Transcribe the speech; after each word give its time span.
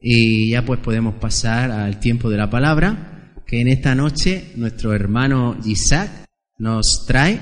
Y 0.00 0.50
ya 0.50 0.64
pues 0.64 0.80
podemos 0.80 1.14
pasar 1.16 1.70
al 1.70 2.00
tiempo 2.00 2.30
de 2.30 2.38
la 2.38 2.48
palabra, 2.48 3.34
que 3.46 3.60
en 3.60 3.68
esta 3.68 3.94
noche 3.94 4.52
nuestro 4.56 4.94
hermano 4.94 5.58
Isaac 5.66 6.24
nos 6.58 7.04
trae 7.06 7.38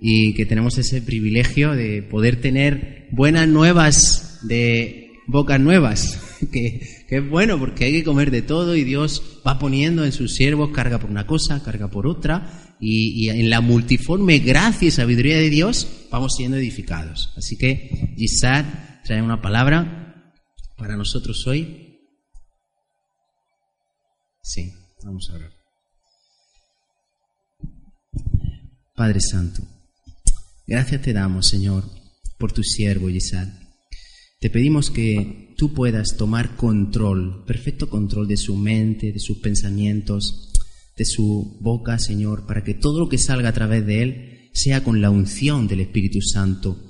y 0.00 0.34
que 0.34 0.46
tenemos 0.46 0.78
ese 0.78 1.02
privilegio 1.02 1.72
de 1.72 2.02
poder 2.02 2.40
tener 2.40 3.08
buenas 3.10 3.48
nuevas 3.48 4.38
de 4.42 5.10
bocas 5.26 5.58
nuevas, 5.58 6.20
que, 6.52 6.80
es 7.08 7.28
bueno 7.28 7.58
porque 7.58 7.86
hay 7.86 7.92
que 7.92 8.04
comer 8.04 8.30
de 8.30 8.42
todo 8.42 8.76
y 8.76 8.84
Dios 8.84 9.40
va 9.46 9.58
poniendo 9.58 10.04
en 10.04 10.12
sus 10.12 10.34
siervos 10.34 10.70
carga 10.70 11.00
por 11.00 11.10
una 11.10 11.26
cosa, 11.26 11.62
carga 11.64 11.88
por 11.88 12.06
otra, 12.06 12.76
y, 12.80 13.24
y 13.24 13.30
en 13.30 13.50
la 13.50 13.60
multiforme 13.60 14.38
gracia 14.38 14.88
y 14.88 14.90
sabiduría 14.92 15.36
de 15.36 15.50
Dios 15.50 16.06
vamos 16.12 16.34
siendo 16.36 16.58
edificados. 16.58 17.32
Así 17.36 17.56
que 17.58 18.14
Isaac 18.16 19.02
trae 19.04 19.20
una 19.20 19.42
palabra 19.42 20.34
para 20.76 20.96
nosotros 20.96 21.44
hoy 21.46 21.87
Sí, 24.42 24.72
vamos 25.04 25.28
a 25.30 25.34
orar. 25.34 25.52
Padre 28.94 29.20
Santo, 29.20 29.62
gracias 30.66 31.02
te 31.02 31.12
damos, 31.12 31.46
Señor, 31.46 31.84
por 32.38 32.52
tu 32.52 32.64
siervo 32.64 33.08
Isaac. 33.08 33.48
Te 34.40 34.50
pedimos 34.50 34.90
que 34.90 35.54
tú 35.56 35.72
puedas 35.74 36.16
tomar 36.16 36.56
control, 36.56 37.44
perfecto 37.44 37.90
control 37.90 38.28
de 38.28 38.36
su 38.36 38.56
mente, 38.56 39.12
de 39.12 39.18
sus 39.18 39.38
pensamientos, 39.38 40.52
de 40.96 41.04
su 41.04 41.58
boca, 41.60 41.98
Señor, 41.98 42.46
para 42.46 42.64
que 42.64 42.74
todo 42.74 43.00
lo 43.00 43.08
que 43.08 43.18
salga 43.18 43.50
a 43.50 43.54
través 43.54 43.86
de 43.86 44.02
él 44.02 44.50
sea 44.52 44.82
con 44.82 45.00
la 45.00 45.10
unción 45.10 45.68
del 45.68 45.80
Espíritu 45.80 46.20
Santo 46.20 46.87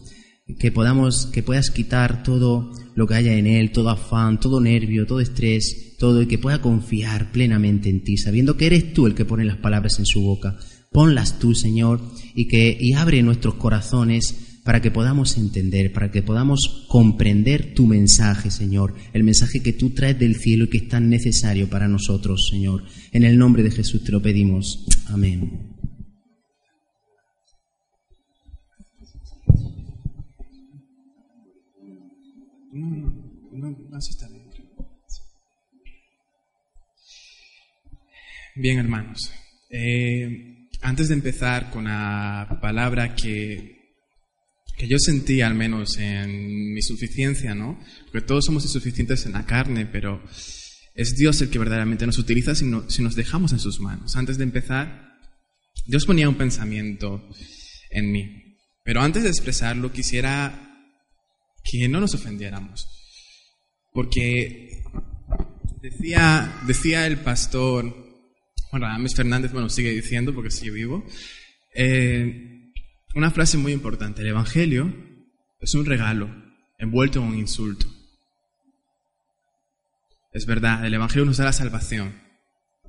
que 0.59 0.73
podamos, 0.73 1.27
que 1.27 1.43
puedas 1.43 1.71
quitar 1.71 2.23
todo 2.23 2.73
lo 2.95 3.07
que 3.07 3.15
haya 3.15 3.35
en 3.35 3.47
él, 3.47 3.71
todo 3.71 3.91
afán, 3.91 4.41
todo 4.41 4.61
nervio, 4.61 5.07
todo 5.07 5.21
estrés, 5.21 5.97
todo, 5.99 6.23
y 6.23 6.27
que 6.27 6.39
pueda 6.39 6.61
confiar 6.61 7.31
plenamente 7.33 7.89
en 7.89 8.03
ti, 8.03 8.17
sabiendo 8.17 8.57
que 8.57 8.67
eres 8.67 8.93
tú 8.93 9.07
el 9.07 9.15
que 9.15 9.25
pone 9.25 9.45
las 9.45 9.59
palabras 9.59 9.99
en 9.99 10.07
su 10.07 10.23
boca. 10.23 10.57
Ponlas 10.91 11.39
tú, 11.39 11.55
Señor, 11.55 12.01
y 12.35 12.49
que, 12.49 12.77
y 12.81 12.95
abre 12.95 13.23
nuestros 13.23 13.55
corazones 13.55 14.61
para 14.65 14.83
que 14.83 14.91
podamos 14.91 15.37
entender, 15.39 15.93
para 15.93 16.11
que 16.11 16.23
podamos 16.23 16.87
comprender 16.89 17.73
tu 17.75 17.87
mensaje, 17.87 18.51
Señor, 18.51 18.95
el 19.13 19.25
mensaje 19.25 19.61
que 19.61 19.73
tú 19.73 19.91
traes 19.91 20.19
del 20.19 20.37
cielo 20.37 20.65
y 20.65 20.69
que 20.69 20.79
es 20.79 20.89
tan 20.89 21.09
necesario 21.09 21.71
para 21.71 21.89
nosotros, 21.89 22.49
Señor. 22.51 22.85
En 23.13 23.25
el 23.25 23.39
nombre 23.39 23.63
de 23.63 23.71
Jesús 23.71 24.05
te 24.05 24.13
lo 24.13 24.21
pedimos. 24.21 24.87
Amén. 25.07 25.78
Bien, 38.55 38.79
hermanos. 38.79 39.33
Eh, 39.71 40.69
antes 40.83 41.09
de 41.09 41.15
empezar 41.15 41.71
con 41.71 41.85
la 41.85 42.59
palabra 42.61 43.15
que, 43.15 43.95
que 44.77 44.89
yo 44.89 44.99
sentí, 44.99 45.41
al 45.41 45.55
menos 45.55 45.97
en 45.99 46.75
mi 46.75 46.83
suficiencia, 46.83 47.55
¿no? 47.55 47.79
Porque 48.11 48.27
todos 48.27 48.45
somos 48.45 48.65
insuficientes 48.65 49.27
en 49.27 49.33
la 49.33 49.47
carne, 49.47 49.87
pero 49.87 50.23
es 50.95 51.17
Dios 51.17 51.41
el 51.41 51.51
que 51.51 51.59
verdaderamente 51.59 52.07
nos 52.07 52.19
utiliza 52.19 52.55
si, 52.55 52.71
si 52.89 53.03
nos 53.03 53.15
dejamos 53.15 53.53
en 53.53 53.61
sus 53.61 53.81
manos. 53.81 54.17
Antes 54.17 54.39
de 54.39 54.45
empezar, 54.45 55.15
Dios 55.87 56.05
ponía 56.05 56.29
un 56.29 56.37
pensamiento 56.37 57.29
en 57.91 58.13
mí. 58.13 58.57
Pero 58.83 59.01
antes 59.03 59.23
de 59.23 59.29
expresarlo, 59.29 59.93
quisiera 59.93 60.68
que 61.65 61.89
no 61.89 62.01
nos 62.01 62.15
ofendiéramos. 62.15 62.89
Porque 63.93 64.83
decía, 65.81 66.61
decía 66.67 67.07
el 67.07 67.19
pastor 67.19 68.09
Juan 68.71 68.83
Ramos 68.83 69.15
Fernández, 69.15 69.53
bueno, 69.53 69.69
sigue 69.69 69.91
diciendo 69.91 70.35
porque 70.35 70.51
sigue 70.51 70.73
vivo, 70.73 71.05
eh, 71.75 72.71
una 73.15 73.31
frase 73.31 73.57
muy 73.57 73.73
importante, 73.73 74.23
el 74.23 74.29
Evangelio 74.29 74.95
es 75.61 75.75
un 75.75 75.87
regalo 75.87 76.29
envuelto 76.79 77.21
en 77.21 77.27
un 77.27 77.39
insulto. 77.39 77.87
Es 80.33 80.45
verdad, 80.45 80.85
el 80.85 80.95
Evangelio 80.95 81.25
nos 81.25 81.39
da 81.39 81.45
la 81.45 81.53
salvación, 81.53 82.15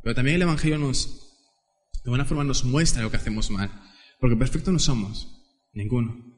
pero 0.03 0.13
también 0.13 0.35
el 0.35 0.41
Evangelio 0.41 0.77
nos, 0.77 1.07
de 1.93 2.01
alguna 2.05 2.25
forma, 2.25 2.43
nos 2.43 2.65
muestra 2.65 3.01
lo 3.01 3.09
que 3.09 3.17
hacemos 3.17 3.49
mal, 3.49 3.71
porque 4.19 4.35
perfecto 4.35 4.71
no 4.71 4.79
somos, 4.79 5.41
ninguno. 5.73 6.28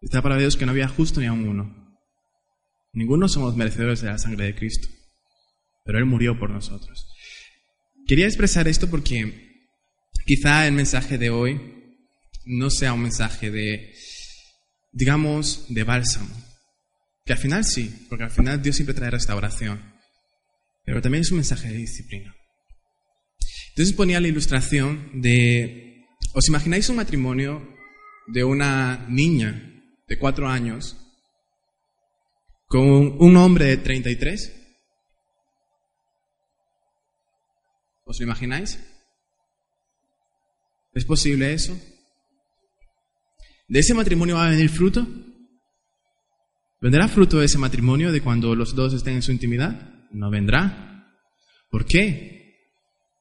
Está 0.00 0.22
para 0.22 0.38
Dios 0.38 0.56
que 0.56 0.64
no 0.64 0.72
había 0.72 0.88
justo 0.88 1.20
ni 1.20 1.26
a 1.26 1.32
uno. 1.32 1.96
Ninguno 2.92 3.28
somos 3.28 3.56
merecedores 3.56 4.00
de 4.00 4.08
la 4.08 4.18
sangre 4.18 4.46
de 4.46 4.54
Cristo, 4.54 4.88
pero 5.84 5.98
Él 5.98 6.06
murió 6.06 6.38
por 6.38 6.50
nosotros. 6.50 7.06
Quería 8.06 8.26
expresar 8.26 8.68
esto 8.68 8.88
porque 8.88 9.66
quizá 10.24 10.66
el 10.66 10.72
mensaje 10.72 11.18
de 11.18 11.30
hoy 11.30 11.60
no 12.46 12.70
sea 12.70 12.94
un 12.94 13.02
mensaje 13.02 13.50
de, 13.50 13.92
digamos, 14.92 15.66
de 15.68 15.84
bálsamo, 15.84 16.34
que 17.24 17.34
al 17.34 17.38
final 17.38 17.64
sí, 17.64 18.06
porque 18.08 18.24
al 18.24 18.30
final 18.30 18.62
Dios 18.62 18.76
siempre 18.76 18.94
trae 18.94 19.10
restauración, 19.10 19.94
pero 20.84 21.02
también 21.02 21.22
es 21.22 21.30
un 21.30 21.38
mensaje 21.38 21.68
de 21.68 21.76
disciplina. 21.76 22.34
Entonces 23.70 23.94
ponía 23.94 24.20
la 24.20 24.28
ilustración 24.28 25.20
de, 25.20 26.06
¿os 26.32 26.48
imagináis 26.48 26.88
un 26.88 26.96
matrimonio 26.96 27.76
de 28.28 28.44
una 28.44 29.06
niña 29.08 29.77
de 30.08 30.18
cuatro 30.18 30.48
años 30.48 30.96
con 32.66 32.82
un 32.82 33.36
hombre 33.36 33.66
de 33.66 33.76
33? 33.76 34.54
¿Os 38.04 38.18
lo 38.18 38.24
imagináis? 38.24 38.78
¿Es 40.94 41.04
posible 41.04 41.52
eso? 41.52 41.78
¿De 43.68 43.80
ese 43.80 43.94
matrimonio 43.94 44.36
va 44.36 44.46
a 44.46 44.50
venir 44.50 44.70
fruto? 44.70 45.06
¿Vendrá 46.80 47.06
fruto 47.08 47.38
de 47.38 47.46
ese 47.46 47.58
matrimonio 47.58 48.12
de 48.12 48.22
cuando 48.22 48.54
los 48.54 48.74
dos 48.74 48.94
estén 48.94 49.14
en 49.14 49.22
su 49.22 49.32
intimidad? 49.32 50.06
No 50.10 50.30
vendrá. 50.30 51.12
¿Por 51.70 51.84
qué? 51.84 52.56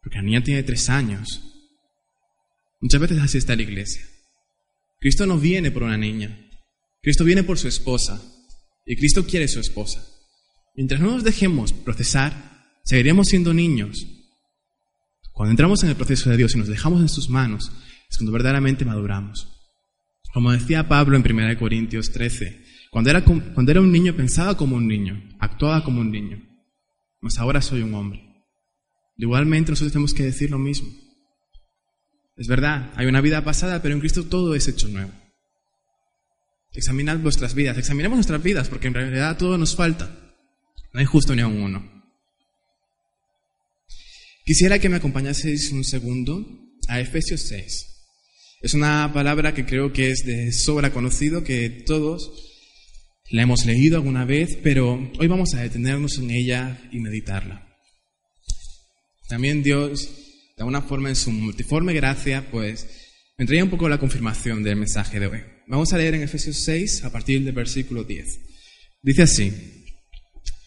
Porque 0.01 0.17
la 0.17 0.23
niña 0.23 0.43
tiene 0.43 0.63
tres 0.63 0.89
años. 0.89 1.43
Muchas 2.79 3.01
veces 3.01 3.19
así 3.19 3.39
está 3.39 3.55
la 3.55 3.63
iglesia. 3.63 4.03
Cristo 4.99 5.25
no 5.25 5.37
viene 5.37 5.71
por 5.71 5.83
una 5.83 5.97
niña. 5.97 6.46
Cristo 7.07 7.23
viene 7.23 7.45
por 7.45 7.57
su 7.57 7.69
esposa. 7.69 8.21
Y 8.85 8.97
Cristo 8.97 9.25
quiere 9.25 9.47
su 9.47 9.61
esposa. 9.61 10.05
Mientras 10.75 10.99
no 10.99 11.11
nos 11.11 11.23
dejemos 11.23 11.71
procesar, 11.71 12.33
seguiremos 12.83 13.27
siendo 13.27 13.53
niños. 13.53 14.05
Cuando 15.31 15.51
entramos 15.51 15.81
en 15.83 15.89
el 15.89 15.95
proceso 15.95 16.29
de 16.29 16.35
Dios 16.35 16.53
y 16.53 16.57
nos 16.57 16.67
dejamos 16.67 16.99
en 16.99 17.07
sus 17.07 17.29
manos, 17.29 17.71
es 18.09 18.17
cuando 18.17 18.33
verdaderamente 18.33 18.83
maduramos. 18.83 19.47
Como 20.33 20.51
decía 20.51 20.89
Pablo 20.89 21.15
en 21.15 21.23
1 21.25 21.57
Corintios 21.57 22.11
13, 22.11 22.65
cuando 22.91 23.09
era, 23.09 23.23
cuando 23.23 23.71
era 23.71 23.79
un 23.79 23.93
niño 23.93 24.13
pensaba 24.13 24.57
como 24.57 24.75
un 24.75 24.85
niño, 24.85 25.29
actuaba 25.39 25.85
como 25.85 26.01
un 26.01 26.11
niño, 26.11 26.43
mas 27.21 27.37
ahora 27.37 27.61
soy 27.61 27.83
un 27.83 27.93
hombre. 27.93 28.21
Igualmente 29.15 29.71
nosotros 29.71 29.93
tenemos 29.93 30.13
que 30.13 30.23
decir 30.23 30.51
lo 30.51 30.59
mismo. 30.59 30.89
Es 32.35 32.49
verdad, 32.49 32.91
hay 32.97 33.05
una 33.07 33.21
vida 33.21 33.45
pasada, 33.45 33.81
pero 33.81 33.95
en 33.95 34.01
Cristo 34.01 34.25
todo 34.25 34.55
es 34.55 34.67
hecho 34.67 34.89
nuevo. 34.89 35.13
Examinad 36.77 37.17
vuestras 37.17 37.55
vidas, 37.55 37.75
examinemos 37.75 38.17
nuestras 38.17 38.43
vidas, 38.43 38.69
porque 38.69 38.85
en 38.85 38.93
realidad 38.93 39.35
todo 39.35 39.57
nos 39.57 39.75
falta. 39.75 40.15
No 40.93 40.99
hay 40.99 41.07
justo 41.07 41.35
ni 41.35 41.41
a 41.41 41.47
uno. 41.47 41.83
Quisiera 44.45 44.77
que 44.77 44.87
me 44.87 44.97
acompañaseis 44.97 45.71
un 45.71 45.83
segundo 45.83 46.45
a 46.87 46.99
Efesios 46.99 47.41
6. 47.47 47.87
Es 48.61 48.75
una 48.75 49.11
palabra 49.11 49.55
que 49.55 49.65
creo 49.65 49.91
que 49.91 50.11
es 50.11 50.23
de 50.23 50.51
sobra 50.51 50.93
conocido, 50.93 51.43
que 51.43 51.67
todos 51.67 52.31
la 53.31 53.41
hemos 53.41 53.65
leído 53.65 53.97
alguna 53.97 54.25
vez, 54.25 54.59
pero 54.61 55.11
hoy 55.17 55.27
vamos 55.27 55.55
a 55.55 55.61
detenernos 55.61 56.19
en 56.19 56.29
ella 56.29 56.79
y 56.91 56.99
meditarla. 56.99 57.75
También 59.27 59.63
Dios, 59.63 60.09
de 60.55 60.61
alguna 60.61 60.83
forma 60.83 61.09
en 61.09 61.15
su 61.15 61.31
multiforme 61.31 61.93
gracia, 61.93 62.51
pues 62.51 63.06
me 63.39 63.45
traía 63.45 63.63
un 63.63 63.69
poco 63.69 63.87
la 63.87 63.99
confirmación 63.99 64.63
del 64.63 64.77
mensaje 64.77 65.19
de 65.19 65.27
hoy. 65.27 65.43
Vamos 65.67 65.93
a 65.93 65.97
leer 65.97 66.15
en 66.15 66.23
Efesios 66.23 66.57
6 66.63 67.03
a 67.03 67.11
partir 67.11 67.43
del 67.43 67.53
versículo 67.53 68.03
10. 68.03 68.39
Dice 69.03 69.21
así, 69.21 69.85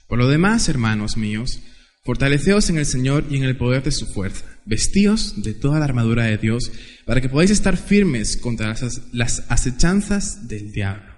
por 0.07 0.19
lo 0.19 0.29
demás, 0.29 0.69
hermanos 0.69 1.17
míos, 1.17 1.61
fortaleceos 2.05 2.71
en 2.71 2.79
el 2.79 2.87
Señor 2.87 3.27
y 3.29 3.39
en 3.39 3.43
el 3.43 3.57
poder 3.57 3.83
de 3.83 3.91
su 3.91 4.07
fuerza, 4.07 4.45
vestíos 4.67 5.43
de 5.43 5.55
toda 5.55 5.81
la 5.81 5.87
armadura 5.87 6.27
de 6.27 6.39
Dios, 6.39 6.71
para 7.07 7.21
que 7.21 7.29
podáis 7.29 7.51
estar 7.51 7.77
firmes 7.77 8.37
contra 8.37 8.77
las 9.13 9.43
acechanzas 9.49 10.47
del 10.47 10.71
diablo. 10.71 11.11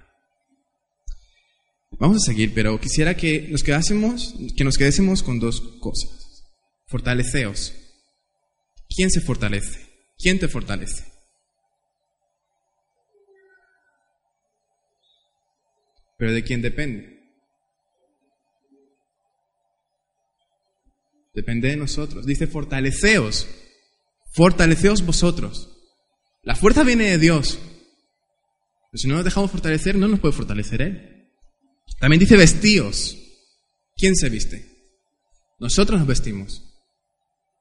Vamos 1.99 2.17
a 2.17 2.31
seguir, 2.31 2.51
pero 2.55 2.79
quisiera 2.79 3.15
que 3.15 3.47
nos 3.51 3.61
quedásemos, 3.61 4.33
que 4.57 4.63
nos 4.63 4.75
quedésemos 4.75 5.21
con 5.21 5.39
dos 5.39 5.61
cosas. 5.79 6.09
Fortaleceos. 6.87 7.73
¿Quién 8.89 9.11
se 9.11 9.21
fortalece? 9.21 9.79
¿Quién 10.17 10.39
te 10.39 10.47
fortalece? 10.47 11.12
Pero 16.23 16.31
de 16.31 16.43
quién 16.45 16.61
depende. 16.61 17.19
Depende 21.33 21.67
de 21.67 21.75
nosotros. 21.75 22.25
Dice, 22.25 22.47
fortaleceos. 22.47 23.45
Fortaleceos 24.31 25.05
vosotros. 25.05 25.69
La 26.41 26.55
fuerza 26.55 26.85
viene 26.85 27.09
de 27.09 27.17
Dios. 27.17 27.59
Pero 27.59 29.01
si 29.01 29.09
no 29.09 29.15
nos 29.15 29.25
dejamos 29.25 29.51
fortalecer, 29.51 29.97
no 29.97 30.07
nos 30.07 30.21
puede 30.21 30.33
fortalecer 30.33 30.81
Él. 30.81 31.29
También 31.99 32.21
dice 32.21 32.37
vestíos. 32.37 33.17
¿Quién 33.97 34.15
se 34.15 34.29
viste? 34.29 34.65
Nosotros 35.59 35.99
nos 35.99 36.07
vestimos. 36.07 36.63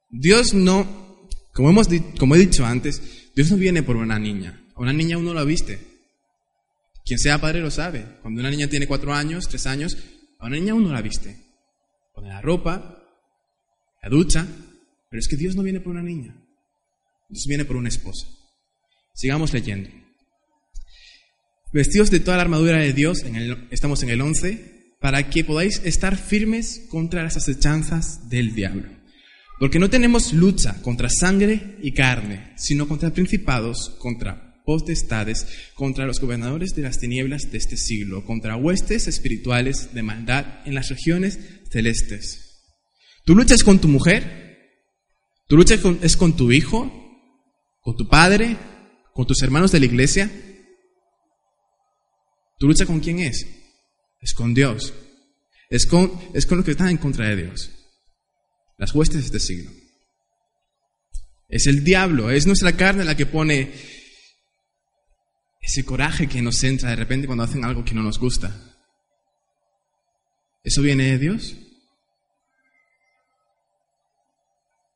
Dios 0.08 0.54
no, 0.54 1.28
como, 1.52 1.68
hemos, 1.68 1.88
como 2.16 2.36
he 2.36 2.38
dicho 2.38 2.64
antes, 2.64 3.32
Dios 3.34 3.50
no 3.50 3.56
viene 3.56 3.82
por 3.82 3.96
una 3.96 4.20
niña. 4.20 4.68
A 4.76 4.82
una 4.82 4.92
niña 4.92 5.18
uno 5.18 5.34
la 5.34 5.42
viste. 5.42 5.91
Quien 7.04 7.18
sea 7.18 7.40
padre 7.40 7.60
lo 7.60 7.70
sabe. 7.70 8.18
Cuando 8.22 8.40
una 8.40 8.50
niña 8.50 8.68
tiene 8.68 8.86
cuatro 8.86 9.12
años, 9.12 9.48
tres 9.48 9.66
años, 9.66 9.96
a 10.38 10.46
una 10.46 10.56
niña 10.56 10.74
uno 10.74 10.92
la 10.92 11.02
viste. 11.02 11.36
Pone 12.14 12.28
la 12.28 12.40
ropa, 12.40 13.02
la 14.02 14.08
ducha, 14.08 14.46
pero 15.10 15.18
es 15.18 15.28
que 15.28 15.36
Dios 15.36 15.56
no 15.56 15.62
viene 15.62 15.80
por 15.80 15.92
una 15.92 16.02
niña. 16.02 16.36
Dios 17.28 17.44
viene 17.48 17.64
por 17.64 17.76
una 17.76 17.88
esposa. 17.88 18.26
Sigamos 19.14 19.52
leyendo. 19.52 19.90
Vestidos 21.72 22.10
de 22.10 22.20
toda 22.20 22.36
la 22.36 22.42
armadura 22.42 22.78
de 22.78 22.92
Dios, 22.92 23.24
estamos 23.70 24.02
en 24.02 24.10
el 24.10 24.20
11, 24.20 24.96
para 25.00 25.30
que 25.30 25.42
podáis 25.42 25.80
estar 25.84 26.16
firmes 26.16 26.86
contra 26.90 27.22
las 27.22 27.36
acechanzas 27.36 28.28
del 28.28 28.54
diablo. 28.54 28.88
Porque 29.58 29.78
no 29.78 29.88
tenemos 29.88 30.32
lucha 30.32 30.80
contra 30.82 31.08
sangre 31.08 31.76
y 31.82 31.92
carne, 31.92 32.52
sino 32.56 32.86
contra 32.86 33.10
principados, 33.10 33.96
contra 33.98 34.51
potestades, 34.64 35.46
contra 35.74 36.06
los 36.06 36.20
gobernadores 36.20 36.74
de 36.74 36.82
las 36.82 36.98
tinieblas 36.98 37.50
de 37.50 37.58
este 37.58 37.76
siglo, 37.76 38.24
contra 38.24 38.56
huestes 38.56 39.08
espirituales 39.08 39.94
de 39.94 40.02
maldad 40.02 40.66
en 40.66 40.74
las 40.74 40.88
regiones 40.88 41.38
celestes. 41.70 42.52
¿Tu 43.24 43.34
lucha 43.34 43.54
es 43.54 43.64
con 43.64 43.80
tu 43.80 43.88
mujer? 43.88 44.42
¿Tu 45.48 45.56
lucha 45.56 45.74
es 46.02 46.16
con 46.16 46.36
tu 46.36 46.50
hijo? 46.52 46.90
¿Con 47.80 47.96
tu 47.96 48.08
padre? 48.08 48.56
¿Con 49.12 49.26
tus 49.26 49.42
hermanos 49.42 49.72
de 49.72 49.80
la 49.80 49.86
iglesia? 49.86 50.30
¿Tu 52.58 52.66
lucha 52.66 52.86
con 52.86 53.00
quién 53.00 53.20
es? 53.20 53.46
Es 54.20 54.34
con 54.34 54.54
Dios. 54.54 54.94
Es 55.68 55.86
con, 55.86 56.12
es 56.32 56.46
con 56.46 56.58
los 56.58 56.64
que 56.64 56.72
están 56.72 56.88
en 56.88 56.96
contra 56.96 57.28
de 57.28 57.36
Dios. 57.36 57.70
Las 58.78 58.94
huestes 58.94 59.20
de 59.20 59.26
este 59.26 59.40
siglo. 59.40 59.70
Es 61.48 61.66
el 61.66 61.84
diablo, 61.84 62.30
es 62.30 62.46
nuestra 62.46 62.76
carne 62.76 63.04
la 63.04 63.16
que 63.16 63.26
pone 63.26 63.72
ese 65.62 65.84
coraje 65.84 66.28
que 66.28 66.42
nos 66.42 66.62
entra 66.64 66.90
de 66.90 66.96
repente 66.96 67.26
cuando 67.26 67.44
hacen 67.44 67.64
algo 67.64 67.84
que 67.84 67.94
no 67.94 68.02
nos 68.02 68.18
gusta. 68.18 68.50
¿Eso 70.64 70.82
viene 70.82 71.04
de 71.04 71.18
Dios? 71.18 71.56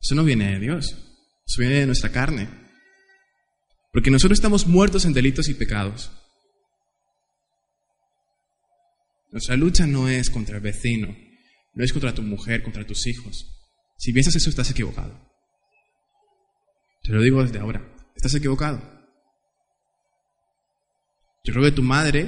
Eso 0.00 0.14
no 0.14 0.24
viene 0.24 0.52
de 0.52 0.58
Dios. 0.58 0.96
Eso 1.46 1.60
viene 1.60 1.76
de 1.76 1.86
nuestra 1.86 2.10
carne. 2.10 2.48
Porque 3.92 4.10
nosotros 4.10 4.38
estamos 4.38 4.66
muertos 4.66 5.04
en 5.04 5.12
delitos 5.12 5.48
y 5.48 5.54
pecados. 5.54 6.10
Nuestra 9.30 9.56
lucha 9.56 9.86
no 9.86 10.08
es 10.08 10.30
contra 10.30 10.56
el 10.56 10.62
vecino, 10.62 11.16
no 11.74 11.84
es 11.84 11.92
contra 11.92 12.14
tu 12.14 12.22
mujer, 12.22 12.62
contra 12.62 12.86
tus 12.86 13.06
hijos. 13.06 13.46
Si 13.98 14.12
piensas 14.12 14.36
eso, 14.36 14.50
estás 14.50 14.70
equivocado. 14.70 15.18
Te 17.02 17.12
lo 17.12 17.22
digo 17.22 17.42
desde 17.42 17.58
ahora, 17.58 17.86
estás 18.14 18.34
equivocado. 18.34 18.95
Yo 21.46 21.52
creo 21.52 21.64
que 21.64 21.76
tu 21.76 21.82
madre 21.82 22.26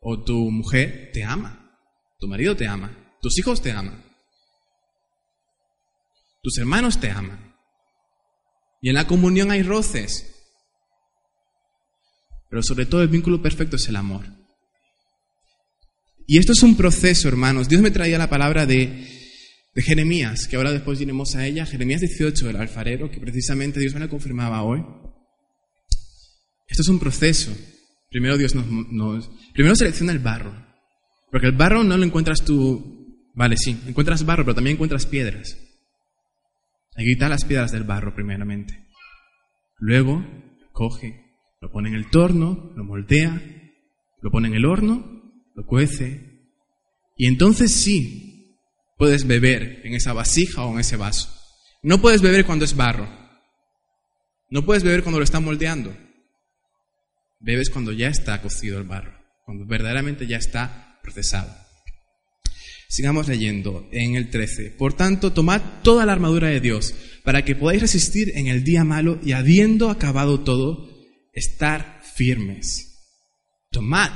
o 0.00 0.22
tu 0.22 0.50
mujer 0.50 1.10
te 1.14 1.24
ama, 1.24 1.74
tu 2.18 2.28
marido 2.28 2.54
te 2.54 2.66
ama, 2.66 3.16
tus 3.22 3.38
hijos 3.38 3.62
te 3.62 3.72
aman, 3.72 4.04
tus 6.42 6.58
hermanos 6.58 7.00
te 7.00 7.10
aman. 7.10 7.56
Y 8.82 8.90
en 8.90 8.96
la 8.96 9.06
comunión 9.06 9.50
hay 9.50 9.62
roces, 9.62 10.26
pero 12.50 12.62
sobre 12.62 12.84
todo 12.84 13.00
el 13.00 13.08
vínculo 13.08 13.40
perfecto 13.40 13.76
es 13.76 13.88
el 13.88 13.96
amor. 13.96 14.26
Y 16.26 16.36
esto 16.36 16.52
es 16.52 16.62
un 16.62 16.76
proceso, 16.76 17.28
hermanos. 17.28 17.66
Dios 17.66 17.80
me 17.80 17.90
traía 17.90 18.18
la 18.18 18.28
palabra 18.28 18.66
de, 18.66 19.08
de 19.74 19.82
Jeremías, 19.82 20.46
que 20.46 20.56
ahora 20.56 20.70
después 20.70 21.00
iremos 21.00 21.34
a 21.34 21.46
ella. 21.46 21.64
Jeremías 21.64 22.02
18, 22.02 22.50
el 22.50 22.56
alfarero, 22.56 23.10
que 23.10 23.20
precisamente 23.20 23.80
Dios 23.80 23.94
me 23.94 24.00
la 24.00 24.08
confirmaba 24.08 24.62
hoy. 24.62 24.84
Esto 26.68 26.82
es 26.82 26.88
un 26.88 26.98
proceso. 26.98 27.56
Primero 28.10 28.36
Dios 28.36 28.54
nos, 28.54 29.30
Primero 29.54 29.76
selecciona 29.76 30.12
el 30.12 30.18
barro. 30.18 30.52
Porque 31.30 31.46
el 31.46 31.56
barro 31.56 31.84
no 31.84 31.96
lo 31.96 32.04
encuentras 32.04 32.44
tú... 32.44 33.30
Vale, 33.34 33.56
sí, 33.56 33.80
encuentras 33.86 34.26
barro, 34.26 34.44
pero 34.44 34.56
también 34.56 34.74
encuentras 34.74 35.06
piedras. 35.06 35.56
Hay 36.96 37.04
que 37.04 37.12
quitar 37.12 37.30
las 37.30 37.44
piedras 37.44 37.70
del 37.70 37.84
barro 37.84 38.14
primeramente. 38.14 38.88
Luego 39.78 40.24
coge, 40.72 41.24
lo 41.60 41.70
pone 41.70 41.88
en 41.88 41.94
el 41.94 42.10
torno, 42.10 42.72
lo 42.76 42.84
moldea, 42.84 43.40
lo 44.20 44.30
pone 44.30 44.48
en 44.48 44.54
el 44.54 44.66
horno 44.66 45.20
lo 45.54 45.66
cuece, 45.66 46.48
y 47.16 47.26
entonces 47.26 47.74
sí 47.74 48.56
puedes 48.96 49.26
beber 49.26 49.82
en 49.84 49.94
esa 49.94 50.12
vasija 50.12 50.64
o 50.64 50.72
en 50.72 50.80
ese 50.80 50.96
vaso. 50.96 51.28
No 51.82 52.00
puedes 52.00 52.22
beber 52.22 52.44
cuando 52.46 52.64
es 52.64 52.76
barro. 52.76 53.08
No 54.48 54.64
puedes 54.64 54.82
beber 54.82 55.02
cuando 55.02 55.18
lo 55.18 55.24
está 55.24 55.40
moldeando. 55.40 55.94
Bebes 57.40 57.70
cuando 57.70 57.92
ya 57.92 58.08
está 58.08 58.40
cocido 58.42 58.78
el 58.78 58.84
barro, 58.84 59.18
cuando 59.44 59.66
verdaderamente 59.66 60.26
ya 60.26 60.36
está 60.36 60.98
procesado. 61.02 61.54
Sigamos 62.88 63.28
leyendo 63.28 63.88
en 63.92 64.16
el 64.16 64.30
13. 64.30 64.72
Por 64.72 64.94
tanto, 64.94 65.32
tomad 65.32 65.62
toda 65.82 66.04
la 66.04 66.12
armadura 66.12 66.48
de 66.48 66.60
Dios 66.60 66.94
para 67.24 67.44
que 67.44 67.54
podáis 67.54 67.80
resistir 67.80 68.32
en 68.36 68.48
el 68.48 68.64
día 68.64 68.84
malo 68.84 69.18
y 69.22 69.32
habiendo 69.32 69.90
acabado 69.90 70.40
todo, 70.40 70.90
estar 71.32 72.02
firmes. 72.14 72.98
Tomad 73.70 74.10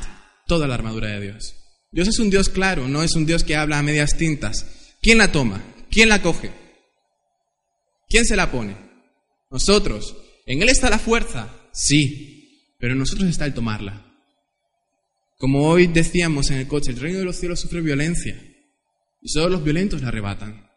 toda 0.46 0.66
la 0.66 0.74
armadura 0.74 1.08
de 1.08 1.20
Dios. 1.20 1.54
Dios 1.92 2.08
es 2.08 2.18
un 2.18 2.28
Dios 2.28 2.48
claro, 2.48 2.88
no 2.88 3.02
es 3.02 3.14
un 3.14 3.24
Dios 3.24 3.44
que 3.44 3.56
habla 3.56 3.78
a 3.78 3.82
medias 3.82 4.16
tintas. 4.18 4.96
¿Quién 5.00 5.18
la 5.18 5.30
toma? 5.30 5.62
¿Quién 5.90 6.08
la 6.08 6.20
coge? 6.20 6.50
¿Quién 8.08 8.26
se 8.26 8.36
la 8.36 8.50
pone? 8.50 8.76
Nosotros. 9.50 10.16
¿En 10.46 10.60
Él 10.60 10.68
está 10.68 10.90
la 10.90 10.98
fuerza? 10.98 11.48
Sí, 11.72 12.43
pero 12.84 12.92
en 12.92 12.98
nosotros 12.98 13.30
está 13.30 13.46
el 13.46 13.54
tomarla. 13.54 14.14
Como 15.38 15.66
hoy 15.66 15.86
decíamos 15.86 16.50
en 16.50 16.58
el 16.58 16.68
coche, 16.68 16.90
el 16.90 17.00
reino 17.00 17.20
de 17.20 17.24
los 17.24 17.36
cielos 17.36 17.58
sufre 17.58 17.80
violencia 17.80 18.38
y 19.22 19.28
solo 19.30 19.48
los 19.48 19.64
violentos 19.64 20.02
la 20.02 20.08
arrebatan. 20.08 20.70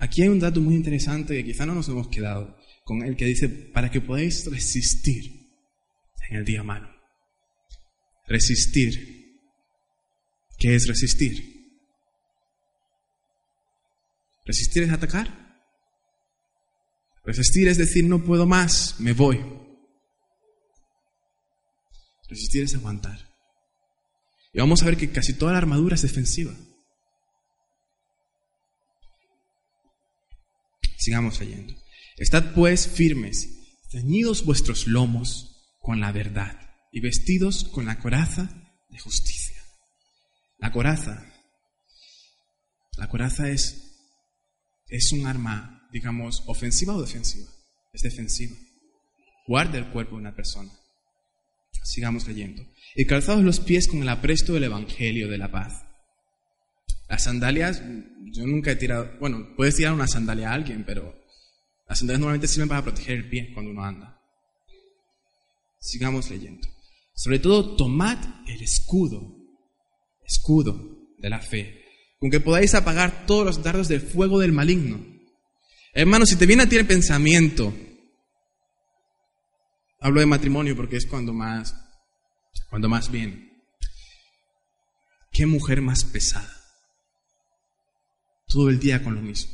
Aquí 0.00 0.22
hay 0.22 0.26
un 0.26 0.40
dato 0.40 0.60
muy 0.60 0.74
interesante 0.74 1.36
que 1.36 1.44
quizá 1.44 1.64
no 1.64 1.76
nos 1.76 1.88
hemos 1.88 2.08
quedado 2.08 2.58
con 2.82 3.04
el 3.04 3.14
que 3.14 3.26
dice, 3.26 3.48
para 3.48 3.88
que 3.88 4.00
podáis 4.00 4.50
resistir 4.50 5.48
en 6.28 6.38
el 6.38 6.44
día 6.44 6.64
malo. 6.64 6.90
Resistir. 8.26 9.38
¿Qué 10.58 10.74
es 10.74 10.88
resistir? 10.88 11.78
Resistir 14.44 14.82
es 14.82 14.90
atacar. 14.90 15.45
Resistir 17.26 17.66
es 17.66 17.76
decir, 17.76 18.04
no 18.04 18.22
puedo 18.22 18.46
más, 18.46 19.00
me 19.00 19.12
voy. 19.12 19.44
Resistir 22.28 22.62
es 22.62 22.74
aguantar. 22.74 23.34
Y 24.52 24.58
vamos 24.60 24.82
a 24.82 24.86
ver 24.86 24.96
que 24.96 25.10
casi 25.10 25.34
toda 25.34 25.52
la 25.52 25.58
armadura 25.58 25.96
es 25.96 26.02
defensiva. 26.02 26.54
Sigamos 30.96 31.38
leyendo. 31.40 31.74
Estad 32.16 32.54
pues 32.54 32.88
firmes, 32.88 33.48
ceñidos 33.90 34.44
vuestros 34.44 34.86
lomos 34.86 35.74
con 35.80 36.00
la 36.00 36.12
verdad 36.12 36.58
y 36.90 37.00
vestidos 37.00 37.64
con 37.64 37.84
la 37.86 37.98
coraza 37.98 38.48
de 38.88 38.98
justicia. 38.98 39.62
La 40.58 40.72
coraza, 40.72 41.30
la 42.96 43.08
coraza 43.08 43.50
es, 43.50 44.00
es 44.88 45.12
un 45.12 45.26
arma, 45.26 45.75
digamos, 45.92 46.42
ofensiva 46.46 46.94
o 46.94 47.00
defensiva. 47.00 47.48
Es 47.92 48.02
defensiva. 48.02 48.56
Guarda 49.46 49.78
el 49.78 49.90
cuerpo 49.90 50.16
de 50.16 50.22
una 50.22 50.34
persona. 50.34 50.72
Sigamos 51.84 52.26
leyendo. 52.26 52.64
Y 52.94 53.04
calzados 53.06 53.44
los 53.44 53.60
pies 53.60 53.88
con 53.88 54.02
el 54.02 54.08
apresto 54.08 54.54
del 54.54 54.64
Evangelio 54.64 55.28
de 55.28 55.38
la 55.38 55.50
paz. 55.50 55.84
Las 57.08 57.24
sandalias, 57.24 57.82
yo 58.32 58.46
nunca 58.46 58.72
he 58.72 58.76
tirado, 58.76 59.12
bueno, 59.20 59.54
puedes 59.56 59.76
tirar 59.76 59.92
una 59.92 60.08
sandalia 60.08 60.50
a 60.50 60.54
alguien, 60.54 60.84
pero 60.84 61.14
las 61.88 61.98
sandalias 61.98 62.20
normalmente 62.20 62.48
sirven 62.48 62.68
para 62.68 62.82
proteger 62.82 63.16
el 63.16 63.28
pie 63.28 63.52
cuando 63.54 63.70
uno 63.70 63.84
anda. 63.84 64.20
Sigamos 65.78 66.28
leyendo. 66.30 66.66
Sobre 67.14 67.38
todo, 67.38 67.76
tomad 67.76 68.18
el 68.48 68.60
escudo, 68.60 69.36
escudo 70.24 71.14
de 71.18 71.30
la 71.30 71.40
fe, 71.40 71.84
con 72.18 72.30
que 72.30 72.40
podáis 72.40 72.74
apagar 72.74 73.26
todos 73.26 73.46
los 73.46 73.62
dardos 73.62 73.88
del 73.88 74.00
fuego 74.00 74.40
del 74.40 74.52
maligno. 74.52 75.15
Hermano, 75.96 76.26
si 76.26 76.36
te 76.36 76.46
viene 76.46 76.62
a 76.62 76.68
ti 76.68 76.76
el 76.76 76.86
pensamiento, 76.86 77.74
hablo 79.98 80.20
de 80.20 80.26
matrimonio 80.26 80.76
porque 80.76 80.96
es 80.96 81.06
cuando 81.06 81.32
más, 81.32 81.74
cuando 82.70 82.88
más 82.88 83.10
viene. 83.10 83.50
¿Qué 85.32 85.46
mujer 85.46 85.80
más 85.80 86.04
pesada? 86.04 86.56
todo 88.46 88.70
el 88.70 88.78
día 88.78 89.02
con 89.02 89.14
lo 89.14 89.20
mismo. 89.20 89.52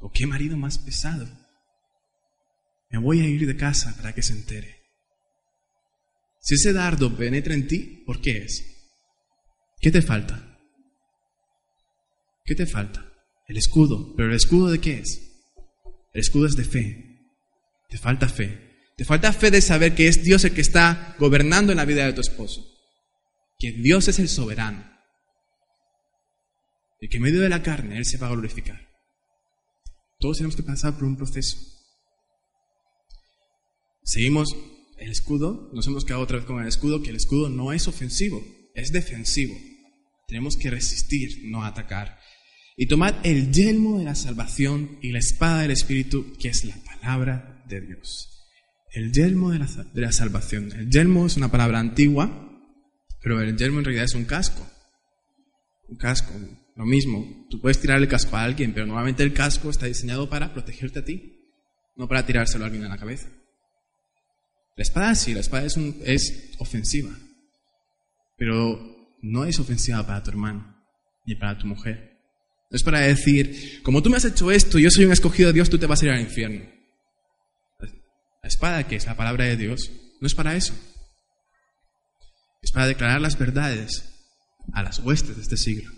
¿O 0.00 0.10
qué 0.10 0.26
marido 0.26 0.56
más 0.56 0.78
pesado? 0.78 1.26
Me 2.90 2.98
voy 2.98 3.20
a 3.20 3.28
ir 3.28 3.46
de 3.46 3.56
casa 3.56 3.94
para 3.96 4.14
que 4.14 4.22
se 4.22 4.32
entere. 4.32 4.82
Si 6.40 6.54
ese 6.54 6.72
dardo 6.72 7.16
penetra 7.16 7.54
en 7.54 7.66
ti, 7.66 8.02
¿por 8.06 8.20
qué 8.20 8.44
es? 8.44 8.64
¿Qué 9.80 9.90
te 9.90 10.00
falta? 10.00 10.58
¿Qué 12.44 12.54
te 12.54 12.66
falta? 12.66 13.04
El 13.46 13.56
escudo. 13.56 14.14
¿Pero 14.16 14.30
el 14.30 14.36
escudo 14.36 14.70
de 14.70 14.80
qué 14.80 14.98
es? 14.98 15.20
El 16.12 16.20
escudo 16.20 16.46
es 16.46 16.56
de 16.56 16.64
fe. 16.64 17.30
Te 17.88 17.98
falta 17.98 18.28
fe. 18.28 18.66
Te 18.96 19.04
falta 19.04 19.32
fe 19.32 19.50
de 19.50 19.60
saber 19.60 19.94
que 19.94 20.08
es 20.08 20.22
Dios 20.22 20.44
el 20.44 20.54
que 20.54 20.62
está 20.62 21.14
gobernando 21.18 21.72
en 21.72 21.76
la 21.76 21.84
vida 21.84 22.06
de 22.06 22.12
tu 22.12 22.20
esposo. 22.20 22.66
Que 23.58 23.72
Dios 23.72 24.08
es 24.08 24.18
el 24.18 24.28
soberano. 24.28 24.84
Y 27.00 27.08
que 27.08 27.18
en 27.18 27.22
medio 27.22 27.42
de 27.42 27.48
la 27.48 27.62
carne 27.62 27.98
Él 27.98 28.06
se 28.06 28.16
va 28.16 28.28
a 28.28 28.32
glorificar. 28.32 28.86
Todos 30.18 30.38
tenemos 30.38 30.56
que 30.56 30.62
pasar 30.62 30.94
por 30.94 31.04
un 31.04 31.16
proceso. 31.16 31.56
Seguimos 34.02 34.56
el 34.98 35.10
escudo, 35.10 35.68
nos 35.74 35.86
hemos 35.86 36.04
quedado 36.04 36.22
otra 36.22 36.38
vez 36.38 36.46
con 36.46 36.60
el 36.62 36.68
escudo, 36.68 37.02
que 37.02 37.10
el 37.10 37.16
escudo 37.16 37.50
no 37.50 37.72
es 37.72 37.86
ofensivo, 37.86 38.42
es 38.74 38.92
defensivo. 38.92 39.54
Tenemos 40.26 40.56
que 40.56 40.70
resistir, 40.70 41.42
no 41.44 41.64
atacar. 41.64 42.18
Y 42.76 42.86
tomar 42.86 43.18
el 43.24 43.50
yelmo 43.52 43.98
de 43.98 44.04
la 44.04 44.14
salvación 44.14 44.98
y 45.00 45.10
la 45.10 45.18
espada 45.18 45.62
del 45.62 45.70
Espíritu, 45.70 46.34
que 46.38 46.48
es 46.48 46.64
la 46.64 46.76
palabra 46.84 47.64
de 47.66 47.80
Dios. 47.80 48.28
El 48.92 49.12
yelmo 49.12 49.50
de 49.50 49.58
la, 49.58 49.66
de 49.66 50.00
la 50.00 50.12
salvación. 50.12 50.70
El 50.72 50.90
yelmo 50.90 51.26
es 51.26 51.36
una 51.36 51.50
palabra 51.50 51.80
antigua, 51.80 52.46
pero 53.22 53.40
el 53.40 53.56
yelmo 53.56 53.78
en 53.78 53.84
realidad 53.86 54.04
es 54.04 54.14
un 54.14 54.26
casco. 54.26 54.66
Un 55.88 55.96
casco, 55.96 56.32
lo 56.74 56.84
mismo. 56.84 57.46
Tú 57.48 57.60
puedes 57.60 57.80
tirar 57.80 57.98
el 57.98 58.08
casco 58.08 58.36
a 58.36 58.44
alguien, 58.44 58.74
pero 58.74 58.86
normalmente 58.86 59.22
el 59.22 59.32
casco 59.32 59.70
está 59.70 59.86
diseñado 59.86 60.28
para 60.28 60.52
protegerte 60.52 60.98
a 60.98 61.04
ti, 61.04 61.50
no 61.96 62.06
para 62.08 62.26
tirárselo 62.26 62.64
a 62.64 62.66
alguien 62.66 62.84
en 62.84 62.90
la 62.90 62.98
cabeza. 62.98 63.28
La 64.76 64.82
espada 64.82 65.14
sí, 65.14 65.32
la 65.32 65.40
espada 65.40 65.64
es, 65.64 65.78
es 66.04 66.52
ofensiva, 66.58 67.10
pero 68.36 68.78
no 69.22 69.46
es 69.46 69.58
ofensiva 69.58 70.06
para 70.06 70.22
tu 70.22 70.30
hermano 70.30 70.76
ni 71.24 71.34
para 71.34 71.56
tu 71.56 71.66
mujer. 71.66 72.15
No 72.76 72.78
es 72.78 72.82
para 72.82 73.00
decir, 73.00 73.80
como 73.82 74.02
tú 74.02 74.10
me 74.10 74.18
has 74.18 74.26
hecho 74.26 74.50
esto, 74.50 74.78
yo 74.78 74.90
soy 74.90 75.06
un 75.06 75.12
escogido 75.12 75.46
de 75.46 75.54
Dios, 75.54 75.70
tú 75.70 75.78
te 75.78 75.86
vas 75.86 76.02
a 76.02 76.04
ir 76.04 76.10
al 76.10 76.20
infierno. 76.20 76.62
La 77.80 78.48
espada, 78.48 78.86
que 78.86 78.96
es 78.96 79.06
la 79.06 79.16
palabra 79.16 79.46
de 79.46 79.56
Dios, 79.56 79.90
no 80.20 80.26
es 80.26 80.34
para 80.34 80.54
eso. 80.54 80.74
Es 82.60 82.70
para 82.72 82.86
declarar 82.86 83.22
las 83.22 83.38
verdades 83.38 84.28
a 84.74 84.82
las 84.82 84.98
huestes 84.98 85.36
de 85.36 85.42
este 85.42 85.56
siglo. 85.56 85.90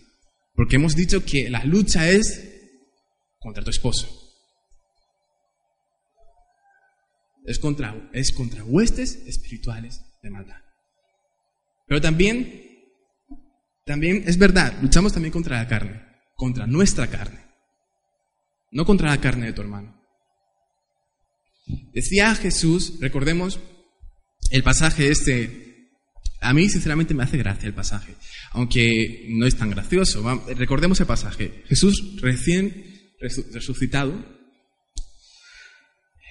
Porque 0.54 0.76
hemos 0.76 0.94
dicho 0.94 1.24
que 1.24 1.50
la 1.50 1.64
lucha 1.64 2.08
es 2.08 2.48
contra 3.40 3.64
tu 3.64 3.70
esposo. 3.70 4.08
Es 7.44 7.58
contra, 7.58 8.08
es 8.12 8.30
contra 8.30 8.62
huestes 8.62 9.16
espirituales 9.26 10.00
de 10.22 10.30
maldad. 10.30 10.62
Pero 11.88 12.00
también, 12.00 12.62
también 13.84 14.22
es 14.28 14.38
verdad, 14.38 14.74
luchamos 14.80 15.12
también 15.12 15.32
contra 15.32 15.56
la 15.56 15.66
carne, 15.66 16.07
contra 16.38 16.68
nuestra 16.68 17.08
carne, 17.08 17.44
no 18.70 18.86
contra 18.86 19.10
la 19.10 19.20
carne 19.20 19.46
de 19.46 19.52
tu 19.52 19.60
hermano. 19.60 20.00
Decía 21.92 22.32
Jesús, 22.36 22.94
recordemos 23.00 23.58
el 24.52 24.62
pasaje 24.62 25.10
este 25.10 25.66
a 26.40 26.54
mí, 26.54 26.68
sinceramente, 26.68 27.14
me 27.14 27.24
hace 27.24 27.36
gracia 27.36 27.66
el 27.66 27.74
pasaje, 27.74 28.14
aunque 28.52 29.26
no 29.30 29.44
es 29.44 29.56
tan 29.56 29.70
gracioso. 29.70 30.22
Recordemos 30.56 31.00
el 31.00 31.06
pasaje. 31.06 31.64
Jesús, 31.66 32.20
recién 32.20 33.12
resucitado, 33.52 34.14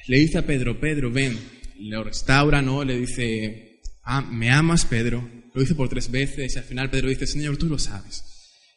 le 0.08 0.20
dice 0.20 0.38
a 0.38 0.46
Pedro, 0.46 0.80
Pedro, 0.80 1.12
ven, 1.12 1.38
lo 1.80 2.06
restaura, 2.06 2.62
¿no? 2.62 2.86
Le 2.86 2.98
dice, 2.98 3.82
ah, 4.04 4.22
¿me 4.22 4.50
amas, 4.50 4.86
Pedro? 4.86 5.30
Lo 5.54 5.60
dice 5.60 5.76
por 5.76 5.90
tres 5.90 6.10
veces 6.10 6.56
y 6.56 6.58
al 6.58 6.64
final 6.64 6.90
Pedro 6.90 7.10
dice, 7.10 7.28
Señor, 7.28 7.58
tú 7.58 7.68
lo 7.68 7.78
sabes. 7.78 8.24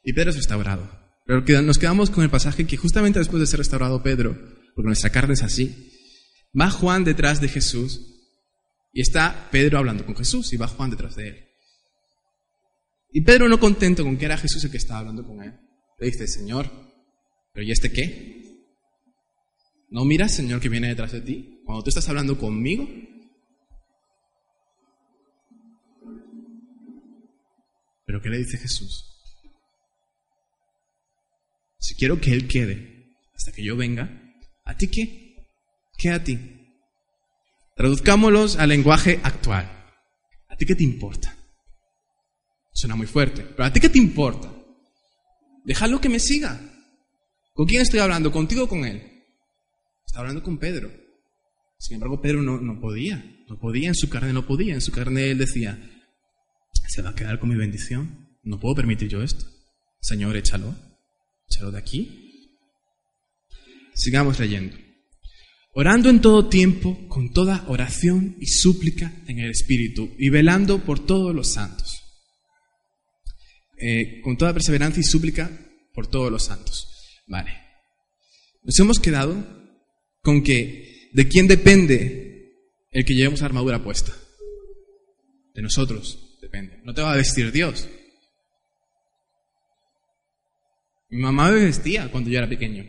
Y 0.03 0.13
Pedro 0.13 0.31
es 0.31 0.37
restaurado. 0.37 1.00
Pero 1.31 1.63
nos 1.63 1.79
quedamos 1.79 2.11
con 2.11 2.25
el 2.25 2.31
pasaje 2.31 2.67
que 2.67 2.77
justamente 2.77 3.21
después 3.21 3.39
de 3.39 3.47
ser 3.47 3.59
restaurado 3.59 4.03
Pedro, 4.03 4.37
porque 4.75 4.89
nuestra 4.89 5.11
carne 5.11 5.35
es 5.35 5.45
así, 5.45 5.93
va 6.61 6.73
Juan 6.73 7.05
detrás 7.05 7.41
de 7.41 7.47
Jesús 7.47 8.01
y 8.93 9.01
está 9.01 9.49
Pedro 9.53 9.79
hablando 9.79 10.05
con 10.05 10.17
Jesús 10.17 10.53
y 10.53 10.57
va 10.57 10.67
Juan 10.67 10.91
detrás 10.91 11.15
de 11.15 11.29
él. 11.29 11.45
Y 13.13 13.21
Pedro 13.21 13.49
no 13.49 13.61
contento 13.61 14.03
con 14.03 14.19
que 14.19 14.25
era 14.25 14.37
Jesús 14.39 14.65
el 14.65 14.73
que 14.73 14.79
estaba 14.79 14.99
hablando 14.99 15.25
con 15.25 15.41
él, 15.41 15.55
le 16.01 16.07
dice, 16.07 16.27
Señor, 16.27 16.69
¿pero 17.53 17.65
y 17.65 17.71
este 17.71 17.93
qué? 17.93 18.67
¿No 19.91 20.05
miras, 20.05 20.35
Señor, 20.35 20.59
que 20.59 20.69
viene 20.69 20.89
detrás 20.89 21.13
de 21.13 21.21
ti? 21.21 21.63
Cuando 21.65 21.85
tú 21.85 21.91
estás 21.91 22.09
hablando 22.09 22.37
conmigo. 22.39 22.89
¿Pero 28.05 28.21
qué 28.21 28.31
le 28.31 28.39
dice 28.39 28.59
Jesús? 28.59 29.10
Si 31.81 31.95
quiero 31.97 32.21
que 32.21 32.33
Él 32.33 32.47
quede 32.47 33.17
hasta 33.35 33.53
que 33.53 33.65
yo 33.65 33.77
venga, 33.77 34.23
¿a 34.65 34.77
ti 34.77 34.89
qué? 34.89 35.49
¿Qué 35.97 36.11
a 36.11 36.23
ti? 36.23 36.39
Traduzcámoslos 37.75 38.57
al 38.57 38.69
lenguaje 38.69 39.19
actual. 39.23 39.65
¿A 40.49 40.57
ti 40.57 40.67
qué 40.67 40.75
te 40.75 40.85
importa? 40.85 41.35
Suena 42.73 42.95
muy 42.97 43.07
fuerte, 43.07 43.43
pero 43.43 43.65
¿a 43.65 43.73
ti 43.73 43.81
qué 43.81 43.89
te 43.89 43.99
importa? 43.99 44.53
Déjalo 45.65 46.01
que 46.01 46.11
me 46.11 46.21
siga. 46.21 46.61
¿Con 47.55 47.67
quién 47.67 47.83
estoy 47.83 48.01
hablando? 48.01 48.31
¿Contigo 48.31 48.65
o 48.65 48.69
con 48.69 48.85
él? 48.85 49.25
Está 50.07 50.21
hablando 50.21 50.43
con 50.43 50.59
Pedro. 50.59 50.91
Sin 51.79 51.95
embargo, 51.95 52.21
Pedro 52.21 52.43
no, 52.43 52.61
no 52.61 52.79
podía. 52.79 53.25
No 53.49 53.59
podía 53.59 53.89
en 53.89 53.95
su 53.95 54.11
carne, 54.11 54.35
no 54.35 54.47
podía. 54.47 54.75
En 54.75 54.83
su 54.83 54.93
carne 54.93 55.31
él 55.31 55.39
decía, 55.39 55.79
¿se 56.89 57.01
va 57.01 57.11
a 57.11 57.15
quedar 57.15 57.39
con 57.39 57.49
mi 57.49 57.57
bendición? 57.57 58.37
No 58.43 58.61
puedo 58.61 58.75
permitir 58.75 59.09
yo 59.09 59.23
esto. 59.23 59.47
Señor, 60.01 60.37
échalo. 60.37 60.75
De 61.59 61.79
aquí. 61.79 62.49
Sigamos 63.95 64.39
leyendo 64.39 64.77
orando 65.73 66.11
en 66.11 66.21
todo 66.21 66.49
tiempo, 66.49 67.09
con 67.09 67.33
toda 67.33 67.65
oración 67.69 68.37
y 68.41 68.47
súplica 68.47 69.13
en 69.27 69.39
el 69.39 69.51
Espíritu, 69.51 70.11
y 70.19 70.29
velando 70.29 70.85
por 70.85 71.05
todos 71.05 71.35
los 71.35 71.53
santos. 71.53 72.03
Eh, 73.79 74.21
con 74.23 74.37
toda 74.37 74.53
perseverancia 74.53 75.01
y 75.01 75.05
súplica 75.05 75.51
por 75.95 76.07
todos 76.07 76.31
los 76.31 76.45
santos. 76.45 76.87
Vale. 77.27 77.57
Nos 78.63 78.79
hemos 78.79 78.99
quedado 78.99 79.43
con 80.23 80.43
que, 80.43 81.09
¿de 81.13 81.29
quién 81.29 81.49
depende 81.49 82.53
el 82.91 83.05
que 83.05 83.15
llevemos 83.15 83.41
la 83.41 83.47
armadura 83.47 83.83
puesta? 83.83 84.15
De 85.55 85.63
nosotros 85.63 86.37
depende. 86.43 86.81
No 86.85 86.93
te 86.93 87.01
va 87.01 87.13
a 87.13 87.17
vestir 87.17 87.53
Dios. 87.53 87.89
Mi 91.11 91.19
mamá 91.19 91.51
me 91.51 91.65
vestía 91.65 92.11
cuando 92.11 92.31
yo 92.31 92.39
era 92.39 92.49
pequeño, 92.49 92.85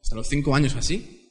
hasta 0.00 0.16
los 0.16 0.28
cinco 0.28 0.54
años 0.54 0.74
o 0.74 0.78
así. 0.78 1.24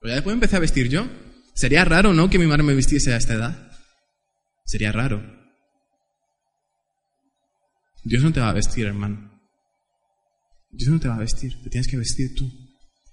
Pero 0.00 0.10
ya 0.10 0.14
después 0.16 0.34
empecé 0.34 0.56
a 0.56 0.60
vestir 0.60 0.88
yo. 0.88 1.08
Sería 1.54 1.84
raro, 1.84 2.12
¿no? 2.12 2.30
Que 2.30 2.38
mi 2.38 2.46
madre 2.46 2.62
me 2.62 2.74
vistiese 2.74 3.12
a 3.12 3.16
esta 3.16 3.34
edad. 3.34 3.72
Sería 4.64 4.92
raro. 4.92 5.22
Dios 8.04 8.22
no 8.22 8.32
te 8.32 8.40
va 8.40 8.50
a 8.50 8.54
vestir, 8.54 8.86
hermano. 8.86 9.40
Dios 10.70 10.90
no 10.90 11.00
te 11.00 11.08
va 11.08 11.16
a 11.16 11.20
vestir. 11.20 11.60
Te 11.62 11.70
tienes 11.70 11.88
que 11.88 11.96
vestir 11.96 12.34
tú. 12.34 12.50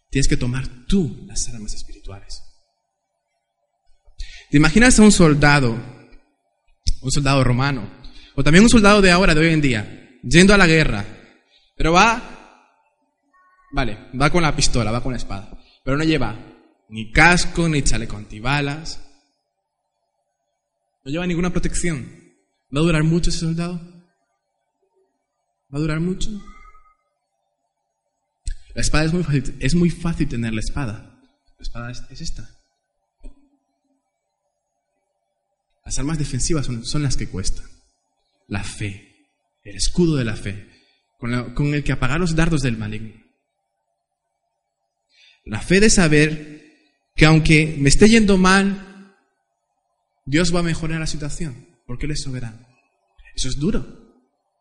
Tienes 0.09 0.27
que 0.27 0.37
tomar 0.37 0.67
tú 0.87 1.25
las 1.27 1.47
armas 1.49 1.73
espirituales. 1.73 2.41
¿Te 4.49 4.57
imaginas 4.57 4.99
a 4.99 5.03
un 5.03 5.11
soldado, 5.11 5.71
un 7.01 7.11
soldado 7.11 7.43
romano, 7.43 7.89
o 8.35 8.43
también 8.43 8.63
un 8.63 8.69
soldado 8.69 9.01
de 9.01 9.11
ahora, 9.11 9.33
de 9.33 9.41
hoy 9.41 9.53
en 9.53 9.61
día, 9.61 10.19
yendo 10.23 10.53
a 10.53 10.57
la 10.57 10.67
guerra, 10.67 11.05
pero 11.75 11.93
va, 11.93 12.21
vale, 13.71 14.09
va 14.19 14.29
con 14.29 14.41
la 14.41 14.55
pistola, 14.55 14.91
va 14.91 15.03
con 15.03 15.11
la 15.11 15.17
espada, 15.17 15.57
pero 15.83 15.97
no 15.97 16.03
lleva 16.03 16.35
ni 16.89 17.11
casco, 17.11 17.67
ni 17.67 17.81
chaleco 17.81 18.17
antibalas. 18.17 19.01
No 21.03 21.11
lleva 21.11 21.27
ninguna 21.27 21.51
protección. 21.51 22.25
¿Va 22.75 22.79
a 22.79 22.83
durar 22.83 23.03
mucho 23.03 23.29
ese 23.29 23.39
soldado? 23.39 23.79
¿Va 25.73 25.77
a 25.77 25.79
durar 25.79 25.99
mucho? 25.99 26.31
La 28.73 28.81
espada 28.81 29.05
es 29.05 29.13
muy 29.13 29.23
fácil, 29.23 29.55
es 29.59 29.75
muy 29.75 29.89
fácil 29.89 30.27
tener 30.27 30.53
la 30.53 30.59
espada. 30.59 31.19
La 31.57 31.61
espada 31.61 31.91
es, 31.91 32.21
esta. 32.21 32.49
Las 35.85 35.99
armas 35.99 36.17
defensivas 36.17 36.65
son, 36.65 36.83
son, 36.83 37.03
las 37.03 37.15
que 37.15 37.29
cuestan. 37.29 37.65
La 38.47 38.63
fe, 38.63 39.29
el 39.63 39.75
escudo 39.75 40.17
de 40.17 40.25
la 40.25 40.35
fe, 40.35 40.69
con, 41.17 41.73
el 41.73 41.83
que 41.83 41.91
apagar 41.91 42.19
los 42.19 42.35
dardos 42.35 42.61
del 42.61 42.77
maligno. 42.77 43.13
La 45.45 45.61
fe 45.61 45.79
de 45.79 45.89
saber 45.89 46.63
que 47.15 47.25
aunque 47.25 47.75
me 47.79 47.89
esté 47.89 48.09
yendo 48.09 48.37
mal, 48.37 49.15
Dios 50.25 50.53
va 50.53 50.59
a 50.59 50.63
mejorar 50.63 50.99
la 50.99 51.07
situación, 51.07 51.67
porque 51.85 52.05
Él 52.05 52.13
es 52.13 52.23
soberano. 52.23 52.65
Eso 53.35 53.49
es 53.49 53.59
duro, 53.59 53.85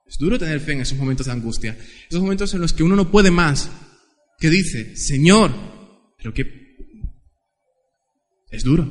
Es 0.06 0.18
duro 0.18 0.38
tener 0.38 0.61
fe 0.61 0.73
en 0.73 0.80
esos 0.80 0.99
momentos 0.99 1.26
de 1.26 1.32
angustia, 1.32 1.78
esos 2.08 2.20
momentos 2.20 2.52
en 2.54 2.61
los 2.61 2.73
que 2.73 2.82
uno 2.82 2.96
no 2.96 3.11
puede 3.11 3.30
más, 3.30 3.70
que 4.38 4.50
dice, 4.50 4.96
Señor, 4.96 5.52
pero 6.18 6.34
que 6.34 6.64
es 8.50 8.62
duro, 8.62 8.90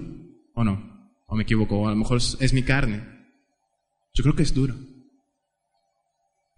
¿o 0.56 0.64
no? 0.64 1.12
¿O 1.28 1.36
me 1.36 1.44
equivoco? 1.44 1.78
O 1.78 1.88
a 1.88 1.92
lo 1.92 1.98
mejor 1.98 2.18
es 2.18 2.54
mi 2.54 2.64
carne. 2.64 3.04
Yo 4.14 4.24
creo 4.24 4.36
que 4.36 4.44
es 4.44 4.54
duro. 4.54 4.76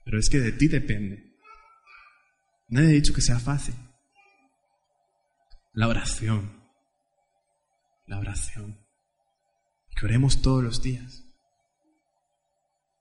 Pero 0.06 0.20
es 0.20 0.30
que 0.30 0.40
de 0.40 0.54
ti 0.54 0.68
depende. 0.68 1.36
Nadie 2.70 2.88
ha 2.88 2.92
dicho 2.92 3.14
que 3.14 3.22
sea 3.22 3.40
fácil. 3.40 3.76
La 5.74 5.88
oración. 5.88 6.64
La 8.08 8.20
oración. 8.20 8.80
Que 9.96 10.06
oremos 10.06 10.42
todos 10.42 10.64
los 10.64 10.82
días. 10.82 11.26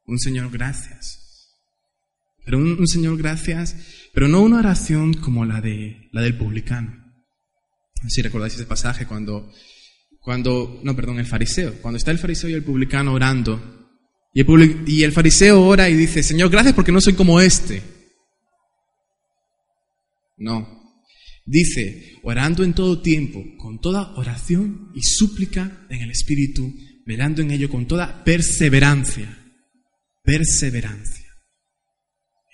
Un 0.07 0.19
Señor, 0.19 0.51
gracias. 0.51 1.21
Pero 2.45 2.59
un, 2.59 2.87
Señor, 2.87 3.17
gracias, 3.17 3.77
pero 4.13 4.29
no 4.29 4.43
una 4.43 4.59
oración 4.59 5.15
como 5.15 5.47
la, 5.47 5.61
de, 5.61 6.09
la 6.13 6.21
del 6.21 6.37
publicano. 6.37 7.03
Si 8.07 8.21
recordáis 8.21 8.55
ese 8.55 8.67
pasaje 8.67 9.07
cuando, 9.07 9.51
cuando, 10.21 10.81
no, 10.85 10.95
perdón, 10.95 11.21
el 11.21 11.27
fariseo, 11.27 11.81
cuando 11.81 11.97
está 11.97 12.11
el 12.11 12.19
fariseo 12.19 12.51
y 12.51 12.53
el 12.53 12.63
publicano 12.63 13.15
orando, 13.15 13.84
y 14.35 15.03
el, 15.05 15.13
fariseo 15.13 15.63
ora 15.63 15.89
y 15.89 15.95
dice, 15.95 16.25
Señor, 16.25 16.51
gracias 16.51 16.75
porque 16.75 16.91
no 16.91 17.01
soy 17.01 17.15
como 17.15 17.41
este. 17.41 17.83
No. 20.37 20.83
Dice, 21.47 22.19
orando 22.25 22.65
en 22.65 22.75
todo 22.75 23.01
tiempo, 23.01 23.45
con 23.59 23.81
toda 23.81 24.13
oración 24.17 24.91
y 24.93 25.03
súplica 25.03 25.87
en 25.89 26.01
el 26.01 26.11
Espíritu, 26.11 26.75
velando 27.07 27.43
en 27.43 27.53
ello 27.53 27.71
con 27.71 27.87
toda 27.87 28.25
perseverancia. 28.25 29.39
Perseverancia. 30.25 31.31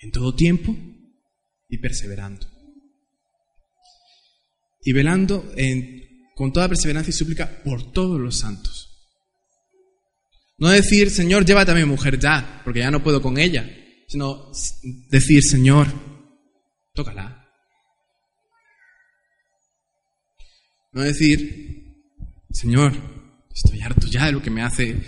En 0.01 0.11
todo 0.11 0.35
tiempo 0.35 0.77
y 1.67 1.79
perseverando. 1.79 2.45
Y 4.83 4.93
velando 4.93 5.51
en, 5.57 6.27
con 6.35 6.53
toda 6.53 6.69
perseverancia 6.69 7.09
y 7.09 7.13
súplica 7.13 7.63
por 7.63 7.91
todos 7.91 8.19
los 8.19 8.37
santos. 8.37 8.90
No 10.61 10.69
decir, 10.69 11.09
Señor, 11.09 11.43
llévate 11.43 11.71
a 11.71 11.73
mi 11.73 11.85
mujer 11.85 12.19
ya, 12.19 12.61
porque 12.63 12.81
ya 12.81 12.91
no 12.91 13.01
puedo 13.01 13.19
con 13.19 13.39
ella, 13.39 13.67
sino 14.07 14.51
decir, 15.09 15.41
Señor, 15.41 15.87
tócala. 16.93 17.49
No 20.93 21.01
decir, 21.01 21.95
Señor, 22.51 22.93
estoy 23.51 23.81
harto 23.81 24.05
ya 24.05 24.27
de 24.27 24.33
lo 24.33 24.41
que 24.43 24.51
me 24.51 24.61
hace. 24.61 25.01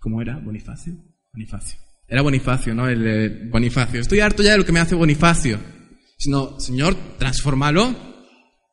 ¿Cómo 0.00 0.20
era? 0.20 0.36
¿Bonifacio? 0.36 0.92
Bonifacio. 1.32 1.78
Era 2.06 2.20
Bonifacio, 2.20 2.74
¿no? 2.74 2.86
El 2.86 3.48
Bonifacio. 3.48 4.02
Estoy 4.02 4.20
harto 4.20 4.42
ya 4.42 4.52
de 4.52 4.58
lo 4.58 4.66
que 4.66 4.72
me 4.72 4.80
hace 4.80 4.94
Bonifacio. 4.94 5.58
Sino, 6.18 6.60
Señor, 6.60 6.94
transfórmalo. 7.18 7.96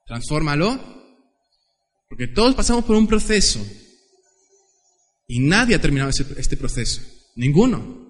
Transfórmalo. 0.06 0.78
Porque 2.10 2.28
todos 2.28 2.54
pasamos 2.54 2.84
por 2.84 2.98
un 2.98 3.08
proceso. 3.08 3.66
Y 5.30 5.40
nadie 5.40 5.76
ha 5.76 5.80
terminado 5.80 6.10
este 6.10 6.58
proceso. 6.58 7.02
Ninguno. 7.36 8.10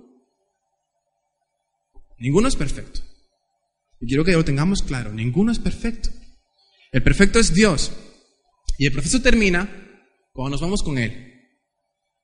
Ninguno 2.17 2.47
es 2.47 2.55
perfecto. 2.55 3.01
Y 3.99 4.07
quiero 4.07 4.23
que 4.23 4.31
lo 4.31 4.45
tengamos 4.45 4.81
claro. 4.81 5.11
Ninguno 5.11 5.51
es 5.51 5.59
perfecto. 5.59 6.09
El 6.93 7.03
perfecto 7.03 7.37
es 7.37 7.53
Dios. 7.53 7.91
Y 8.77 8.85
el 8.85 8.93
proceso 8.93 9.21
termina 9.21 9.69
cuando 10.31 10.51
nos 10.51 10.61
vamos 10.61 10.81
con 10.81 10.97
Él. 10.97 11.33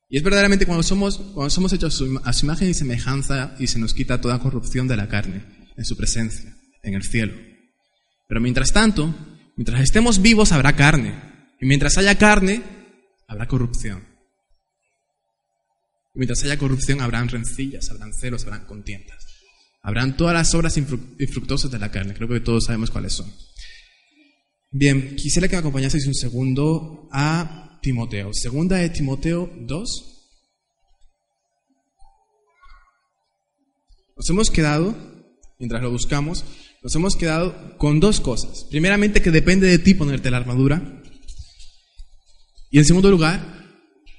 Y 0.08 0.16
es 0.16 0.24
verdaderamente 0.24 0.66
cuando 0.66 0.82
somos, 0.82 1.18
cuando 1.18 1.50
somos 1.50 1.74
hechos 1.74 2.02
a 2.24 2.32
su 2.32 2.46
imagen 2.46 2.70
y 2.70 2.74
semejanza 2.74 3.54
y 3.60 3.68
se 3.68 3.80
nos 3.80 3.94
quita 3.94 4.22
toda 4.22 4.40
corrupción 4.40 4.88
de 4.88 4.96
la 4.96 5.10
carne 5.10 5.44
en 5.75 5.84
su 5.84 5.98
presencia, 5.98 6.56
en 6.84 6.94
el 6.94 7.03
cielo. 7.03 7.34
Pero 8.29 8.40
mientras 8.40 8.72
tanto, 8.72 9.14
mientras 9.58 9.81
estemos 9.81 10.22
vivos 10.22 10.53
habrá 10.53 10.74
carne. 10.74 11.16
Y 11.60 11.66
mientras 11.66 11.98
haya 11.98 12.18
carne, 12.18 12.64
habrá 13.27 13.46
corrupción. 13.50 14.15
Y 16.16 16.20
mientras 16.20 16.44
haya 16.44 16.58
corrupción, 16.58 17.01
habrán 17.01 17.28
rencillas, 17.28 17.90
habrán 17.92 18.14
celos, 18.14 18.44
habrán 18.46 18.66
contiendas. 18.66 19.18
Habrán 19.82 20.16
todas 20.18 20.34
las 20.34 20.54
obras 20.56 20.78
infructuosas 20.78 21.70
de 21.70 21.78
la 21.78 21.92
carne. 21.92 22.14
Creo 22.14 22.30
que 22.30 22.40
todos 22.40 22.66
sabemos 22.66 22.90
cuáles 22.90 23.14
son. 23.14 23.32
Bien, 24.72 25.16
quisiera 25.16 25.48
que 25.48 25.58
acompañaseis 25.58 26.08
un 26.08 26.16
segundo 26.16 27.08
a 27.12 27.80
Timoteo. 27.82 28.32
Segunda 28.34 28.78
de 28.78 28.90
Timoteo 28.90 29.51
2. 29.62 30.16
Nos 34.18 34.30
hemos 34.30 34.50
quedado, 34.50 34.96
mientras 35.60 35.84
lo 35.84 35.92
buscamos, 35.92 36.46
nos 36.82 36.96
hemos 36.96 37.16
quedado 37.16 37.78
con 37.78 38.00
dos 38.00 38.22
cosas. 38.22 38.66
Primeramente, 38.70 39.22
que 39.22 39.32
depende 39.32 39.68
de 39.68 39.80
ti 39.80 39.94
ponerte 39.94 40.32
la 40.32 40.38
armadura. 40.38 41.01
Y 42.72 42.80
en 42.80 42.86
segundo 42.86 43.12
lugar, 43.12 43.54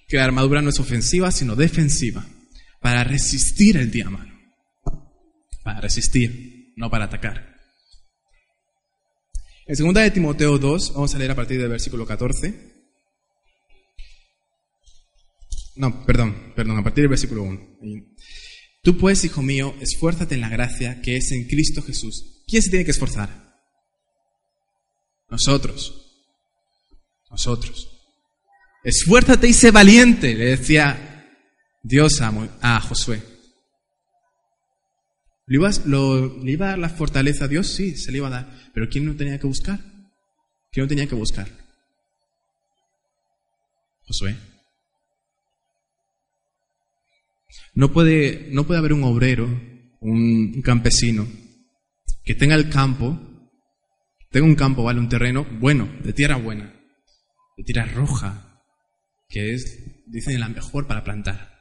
que 0.06 0.16
la 0.16 0.24
armadura 0.24 0.62
no 0.62 0.70
es 0.70 0.78
ofensiva, 0.78 1.30
sino 1.32 1.56
defensiva, 1.56 2.26
para 2.80 3.04
resistir 3.04 3.76
el 3.76 3.90
día 3.90 4.08
malo. 4.08 4.32
Para 5.64 5.80
resistir, 5.80 6.72
no 6.76 6.90
para 6.90 7.06
atacar. 7.06 7.56
En 9.66 9.76
2 9.76 9.94
de 9.94 10.10
Timoteo 10.12 10.58
2, 10.58 10.94
vamos 10.94 11.14
a 11.14 11.18
leer 11.18 11.32
a 11.32 11.34
partir 11.34 11.60
del 11.60 11.70
versículo 11.70 12.06
14. 12.06 12.76
No, 15.74 16.06
perdón, 16.06 16.52
perdón, 16.54 16.78
a 16.78 16.84
partir 16.84 17.02
del 17.02 17.10
versículo 17.10 17.42
1. 17.42 17.78
Tú 18.82 18.96
pues, 18.96 19.24
hijo 19.24 19.42
mío, 19.42 19.74
esfuérzate 19.80 20.36
en 20.36 20.40
la 20.40 20.48
gracia 20.48 21.02
que 21.02 21.16
es 21.16 21.32
en 21.32 21.48
Cristo 21.48 21.82
Jesús. 21.82 22.44
¿Quién 22.46 22.62
se 22.62 22.70
tiene 22.70 22.84
que 22.84 22.92
esforzar? 22.92 23.58
Nosotros. 25.28 26.22
Nosotros. 27.28 27.95
Esfuérzate 28.86 29.48
y 29.48 29.52
sé 29.52 29.72
valiente, 29.72 30.32
le 30.32 30.44
decía 30.44 31.26
Dios 31.82 32.20
a, 32.20 32.80
Josué. 32.80 33.20
¿Le 35.48 35.56
iba, 35.56 35.70
¿Le 35.70 36.52
iba 36.52 36.66
a 36.66 36.68
dar 36.68 36.78
la 36.78 36.88
fortaleza 36.88 37.46
a 37.46 37.48
Dios? 37.48 37.66
Sí, 37.66 37.96
se 37.96 38.12
le 38.12 38.18
iba 38.18 38.28
a 38.28 38.30
dar. 38.30 38.70
Pero 38.72 38.88
¿quién 38.88 39.04
no 39.04 39.16
tenía 39.16 39.40
que 39.40 39.46
buscar? 39.48 39.80
¿Quién 40.70 40.84
no 40.84 40.88
tenía 40.88 41.08
que 41.08 41.16
buscar? 41.16 41.48
Josué. 44.06 44.36
No 47.74 47.92
puede, 47.92 48.50
no 48.52 48.68
puede 48.68 48.78
haber 48.78 48.92
un 48.92 49.02
obrero, 49.02 49.48
un 49.98 50.62
campesino, 50.62 51.26
que 52.22 52.36
tenga 52.36 52.54
el 52.54 52.70
campo, 52.70 53.18
tenga 54.30 54.46
un 54.46 54.54
campo, 54.54 54.84
¿vale? 54.84 55.00
Un 55.00 55.08
terreno 55.08 55.44
bueno, 55.58 55.88
de 56.04 56.12
tierra 56.12 56.36
buena, 56.36 56.72
de 57.56 57.64
tierra 57.64 57.86
roja, 57.86 58.45
que 59.28 59.54
es, 59.54 60.04
dicen, 60.06 60.40
la 60.40 60.48
mejor 60.48 60.86
para 60.86 61.04
plantar. 61.04 61.56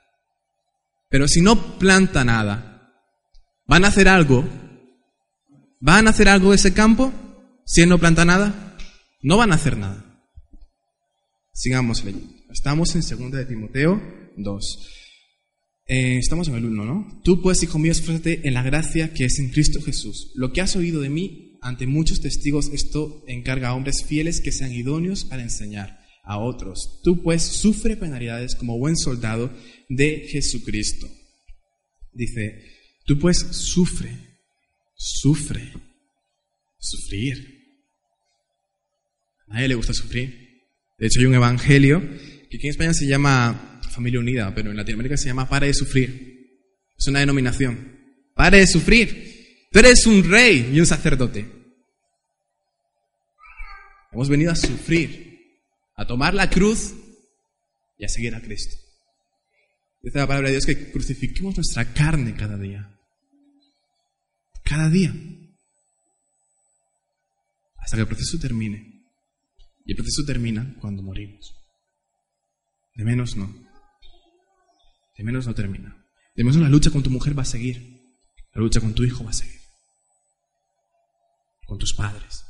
Pero 1.10 1.28
si 1.28 1.42
no 1.42 1.78
planta 1.78 2.24
nada, 2.24 2.92
¿van 3.66 3.86
a 3.86 3.90
hacer 3.90 4.08
algo? 4.08 4.48
¿Van 5.80 6.08
a 6.08 6.12
hacer 6.12 6.30
algo 6.30 6.54
ese 6.54 6.74
campo 6.74 7.14
si 7.66 7.82
él 7.82 7.90
no 7.90 8.00
planta 8.00 8.26
nada? 8.26 8.78
No 9.22 9.38
van 9.38 9.52
a 9.52 9.56
hacer 9.56 9.78
nada. 9.78 10.04
Sigamos 11.54 12.04
leyendo. 12.04 12.34
Estamos 12.52 12.96
en 12.96 13.02
2 13.02 13.32
de 13.32 13.46
Timoteo 13.46 14.02
2. 14.38 14.90
Eh, 15.88 16.18
estamos 16.18 16.48
en 16.48 16.56
el 16.56 16.66
1, 16.66 16.86
¿no? 16.86 17.22
Tú 17.24 17.42
pues, 17.42 17.62
hijo 17.64 17.78
mío, 17.78 17.92
esfuérzate 17.92 18.48
en 18.48 18.54
la 18.54 18.64
gracia 18.64 19.14
que 19.14 19.26
es 19.26 19.40
en 19.40 19.50
Cristo 19.50 19.82
Jesús. 19.82 20.32
Lo 20.36 20.52
que 20.52 20.62
has 20.62 20.76
oído 20.76 21.02
de 21.02 21.10
mí 21.10 21.58
ante 21.62 21.88
muchos 21.88 22.22
testigos, 22.22 22.70
esto 22.74 23.24
encarga 23.28 23.70
a 23.70 23.74
hombres 23.74 24.04
fieles 24.08 24.42
que 24.42 24.52
sean 24.52 24.72
idóneos 24.72 25.26
para 25.26 25.44
enseñar 25.44 26.05
a 26.26 26.40
otros. 26.40 27.02
Tú 27.04 27.22
pues 27.22 27.44
sufre 27.44 27.96
penalidades 27.96 28.56
como 28.56 28.78
buen 28.78 28.98
soldado 28.98 29.52
de 29.90 30.28
Jesucristo. 30.30 31.08
Dice, 32.12 32.64
tú 33.06 33.20
pues 33.20 33.38
sufre, 33.38 34.12
sufre, 34.96 35.72
sufrir. 36.78 37.56
A 39.48 39.56
nadie 39.56 39.70
le 39.70 39.76
gusta 39.76 39.94
sufrir. 39.94 40.64
De 40.98 41.08
hecho 41.08 41.20
hay 41.20 41.26
un 41.26 41.36
evangelio 41.36 42.02
que 42.50 42.58
aquí 42.58 42.68
en 42.68 42.72
España 42.72 42.94
se 42.94 43.08
llama 43.08 43.82
Familia 43.92 44.20
Unida, 44.20 44.54
pero 44.56 44.72
en 44.72 44.78
Latinoamérica 44.78 45.18
se 45.18 45.28
llama 45.28 45.48
Pare 45.48 45.68
de 45.68 45.74
Sufrir. 45.74 46.36
Es 46.98 47.08
una 47.08 47.20
denominación. 47.20 47.96
Pare 48.34 48.60
de 48.60 48.68
sufrir. 48.68 49.68
Tú 49.72 49.80
eres 49.80 50.06
un 50.06 50.24
rey 50.24 50.72
y 50.74 50.80
un 50.80 50.86
sacerdote. 50.86 51.46
Hemos 54.12 54.30
venido 54.30 54.52
a 54.52 54.56
sufrir 54.56 55.35
a 55.96 56.06
tomar 56.06 56.34
la 56.34 56.50
cruz 56.50 56.94
y 57.98 58.06
a 58.06 58.10
seguir 58.10 58.36
a 58.36 58.42
Cristo. 58.42 58.76
Dice 60.02 60.20
la 60.20 60.28
palabra 60.28 60.50
de 60.50 60.54
Dios 60.54 60.66
que 60.66 60.92
crucifiquemos 60.92 61.56
nuestra 61.56 61.94
carne 61.94 62.36
cada 62.36 62.58
día. 62.58 63.00
Cada 64.64 64.90
día. 64.90 65.14
Hasta 67.78 67.98
que 67.98 68.02
el 68.02 68.08
proceso 68.08 68.38
termine. 68.38 69.04
Y 69.86 69.92
el 69.92 69.96
proceso 69.96 70.24
termina 70.26 70.76
cuando 70.80 71.02
morimos. 71.02 71.56
De 72.94 73.04
menos 73.04 73.36
no. 73.36 73.52
De 75.18 75.24
menos 75.24 75.48
no 75.48 75.56
termina. 75.56 76.06
De 76.36 76.44
menos 76.44 76.58
la 76.58 76.70
lucha 76.70 76.92
con 76.92 77.02
tu 77.02 77.10
mujer 77.10 77.38
va 77.38 77.44
a 77.44 77.46
seguir. 77.46 78.02
La 78.54 78.62
lucha 78.62 78.82
con 78.82 78.94
tu 78.94 79.04
hijo 79.04 79.24
va 79.24 79.32
a 79.32 79.34
seguir. 79.34 79.62
Con 81.66 81.78
tus 81.78 81.94
padres. 81.94 82.46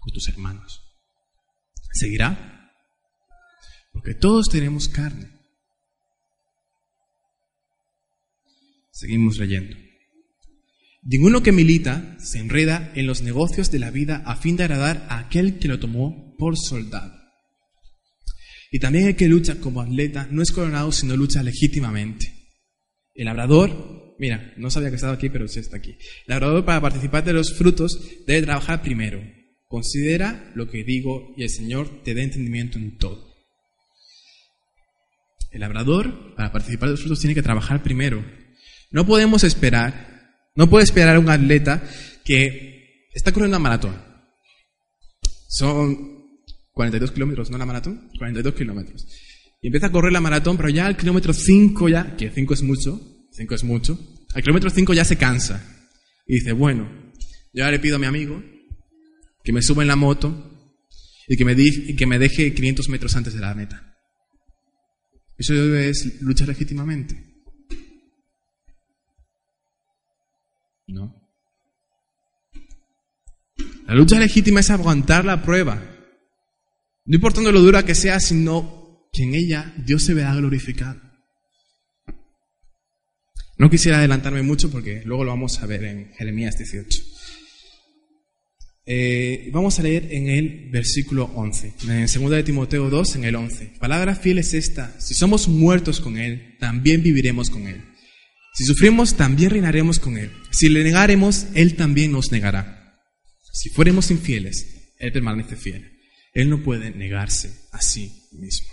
Con 0.00 0.12
tus 0.12 0.28
hermanos. 0.28 0.89
¿Seguirá? 1.92 2.72
Porque 3.92 4.14
todos 4.14 4.48
tenemos 4.48 4.88
carne. 4.88 5.28
Seguimos 8.90 9.38
leyendo. 9.38 9.76
Ninguno 11.02 11.42
que 11.42 11.52
milita 11.52 12.16
se 12.18 12.38
enreda 12.38 12.92
en 12.94 13.06
los 13.06 13.22
negocios 13.22 13.70
de 13.70 13.78
la 13.78 13.90
vida 13.90 14.22
a 14.26 14.36
fin 14.36 14.56
de 14.56 14.64
agradar 14.64 15.06
a 15.08 15.18
aquel 15.18 15.58
que 15.58 15.68
lo 15.68 15.80
tomó 15.80 16.36
por 16.36 16.58
soldado. 16.58 17.18
Y 18.70 18.78
también 18.78 19.06
el 19.06 19.16
que 19.16 19.28
lucha 19.28 19.58
como 19.60 19.80
atleta 19.80 20.28
no 20.30 20.42
es 20.42 20.52
coronado 20.52 20.92
sino 20.92 21.16
lucha 21.16 21.42
legítimamente. 21.42 22.40
El 23.14 23.24
labrador, 23.24 24.14
mira, 24.18 24.52
no 24.58 24.70
sabía 24.70 24.90
que 24.90 24.96
estaba 24.96 25.14
aquí, 25.14 25.30
pero 25.30 25.48
sí 25.48 25.60
está 25.60 25.78
aquí. 25.78 25.92
El 25.92 25.98
labrador 26.28 26.64
para 26.64 26.80
participar 26.80 27.24
de 27.24 27.32
los 27.32 27.54
frutos 27.54 27.98
debe 28.26 28.42
trabajar 28.42 28.82
primero. 28.82 29.20
Considera 29.70 30.50
lo 30.56 30.68
que 30.68 30.82
digo 30.82 31.32
y 31.36 31.44
el 31.44 31.48
Señor 31.48 32.02
te 32.02 32.12
dé 32.12 32.24
entendimiento 32.24 32.76
en 32.76 32.98
todo. 32.98 33.32
El 35.52 35.60
labrador, 35.60 36.34
para 36.34 36.50
participar 36.50 36.88
de 36.88 36.94
los 36.94 37.00
frutos, 37.02 37.20
tiene 37.20 37.36
que 37.36 37.42
trabajar 37.42 37.80
primero. 37.80 38.20
No 38.90 39.06
podemos 39.06 39.44
esperar, 39.44 40.42
no 40.56 40.68
puede 40.68 40.82
esperar 40.82 41.14
a 41.14 41.20
un 41.20 41.30
atleta 41.30 41.88
que 42.24 43.06
está 43.14 43.30
corriendo 43.30 43.58
una 43.58 43.62
maratón. 43.62 44.02
Son 45.46 46.18
42 46.72 47.12
kilómetros, 47.12 47.48
¿no 47.50 47.56
la 47.56 47.64
maratón? 47.64 48.10
42 48.18 48.52
kilómetros. 48.54 49.06
Y 49.62 49.68
empieza 49.68 49.86
a 49.86 49.92
correr 49.92 50.10
la 50.10 50.20
maratón, 50.20 50.56
pero 50.56 50.68
ya 50.68 50.88
al 50.88 50.96
kilómetro 50.96 51.32
5 51.32 51.88
ya, 51.88 52.16
que 52.16 52.28
5 52.28 52.54
es 52.54 52.62
mucho, 52.62 53.00
5 53.30 53.54
es 53.54 53.62
mucho, 53.62 53.96
al 54.34 54.42
kilómetro 54.42 54.68
5 54.68 54.94
ya 54.94 55.04
se 55.04 55.16
cansa. 55.16 55.86
Y 56.26 56.34
dice, 56.40 56.50
bueno, 56.54 56.90
yo 57.52 57.70
le 57.70 57.78
pido 57.78 57.94
a 57.94 58.00
mi 58.00 58.06
amigo 58.06 58.42
que 59.42 59.52
me 59.52 59.62
suba 59.62 59.82
en 59.82 59.88
la 59.88 59.96
moto 59.96 60.50
y 61.28 61.36
que 61.36 61.44
me, 61.44 61.54
y 61.56 61.96
que 61.96 62.06
me 62.06 62.18
deje 62.18 62.52
500 62.54 62.88
metros 62.88 63.16
antes 63.16 63.34
de 63.34 63.40
la 63.40 63.54
meta. 63.54 63.96
¿Eso 65.38 65.54
es 65.76 66.20
luchar 66.20 66.48
legítimamente? 66.48 67.30
No. 70.88 71.14
La 73.86 73.94
lucha 73.94 74.18
legítima 74.18 74.60
es 74.60 74.70
aguantar 74.70 75.24
la 75.24 75.42
prueba. 75.42 75.82
No 77.06 77.14
importando 77.14 77.50
lo 77.52 77.60
dura 77.60 77.84
que 77.84 77.94
sea, 77.94 78.20
sino 78.20 79.08
que 79.12 79.22
en 79.22 79.34
ella 79.34 79.74
Dios 79.78 80.04
se 80.04 80.14
vea 80.14 80.34
glorificado. 80.34 81.00
No 83.58 83.68
quisiera 83.68 83.98
adelantarme 83.98 84.42
mucho 84.42 84.70
porque 84.70 85.02
luego 85.04 85.24
lo 85.24 85.30
vamos 85.30 85.62
a 85.62 85.66
ver 85.66 85.84
en 85.84 86.12
Jeremías 86.14 86.56
18. 86.56 87.02
Eh, 88.86 89.50
vamos 89.52 89.78
a 89.78 89.82
leer 89.82 90.08
en 90.10 90.28
el 90.28 90.70
versículo 90.70 91.30
11, 91.34 91.74
en 91.82 92.06
2 92.06 92.30
de 92.30 92.42
Timoteo 92.42 92.90
2, 92.90 93.16
en 93.16 93.24
el 93.24 93.36
11. 93.36 93.74
Palabra 93.78 94.14
fiel 94.14 94.38
es 94.38 94.54
esta, 94.54 94.98
si 95.00 95.14
somos 95.14 95.48
muertos 95.48 96.00
con 96.00 96.16
Él, 96.18 96.56
también 96.58 97.02
viviremos 97.02 97.50
con 97.50 97.66
Él. 97.68 97.84
Si 98.54 98.64
sufrimos, 98.64 99.16
también 99.16 99.50
reinaremos 99.50 100.00
con 100.00 100.18
Él. 100.18 100.32
Si 100.50 100.68
le 100.68 100.82
negaremos, 100.82 101.46
Él 101.54 101.76
también 101.76 102.12
nos 102.12 102.32
negará. 102.32 102.98
Si 103.52 103.68
fuéramos 103.68 104.10
infieles, 104.10 104.92
Él 104.98 105.12
permanece 105.12 105.56
fiel. 105.56 105.98
Él 106.32 106.50
no 106.50 106.62
puede 106.62 106.90
negarse 106.90 107.68
a 107.72 107.80
sí 107.80 108.28
mismo. 108.32 108.68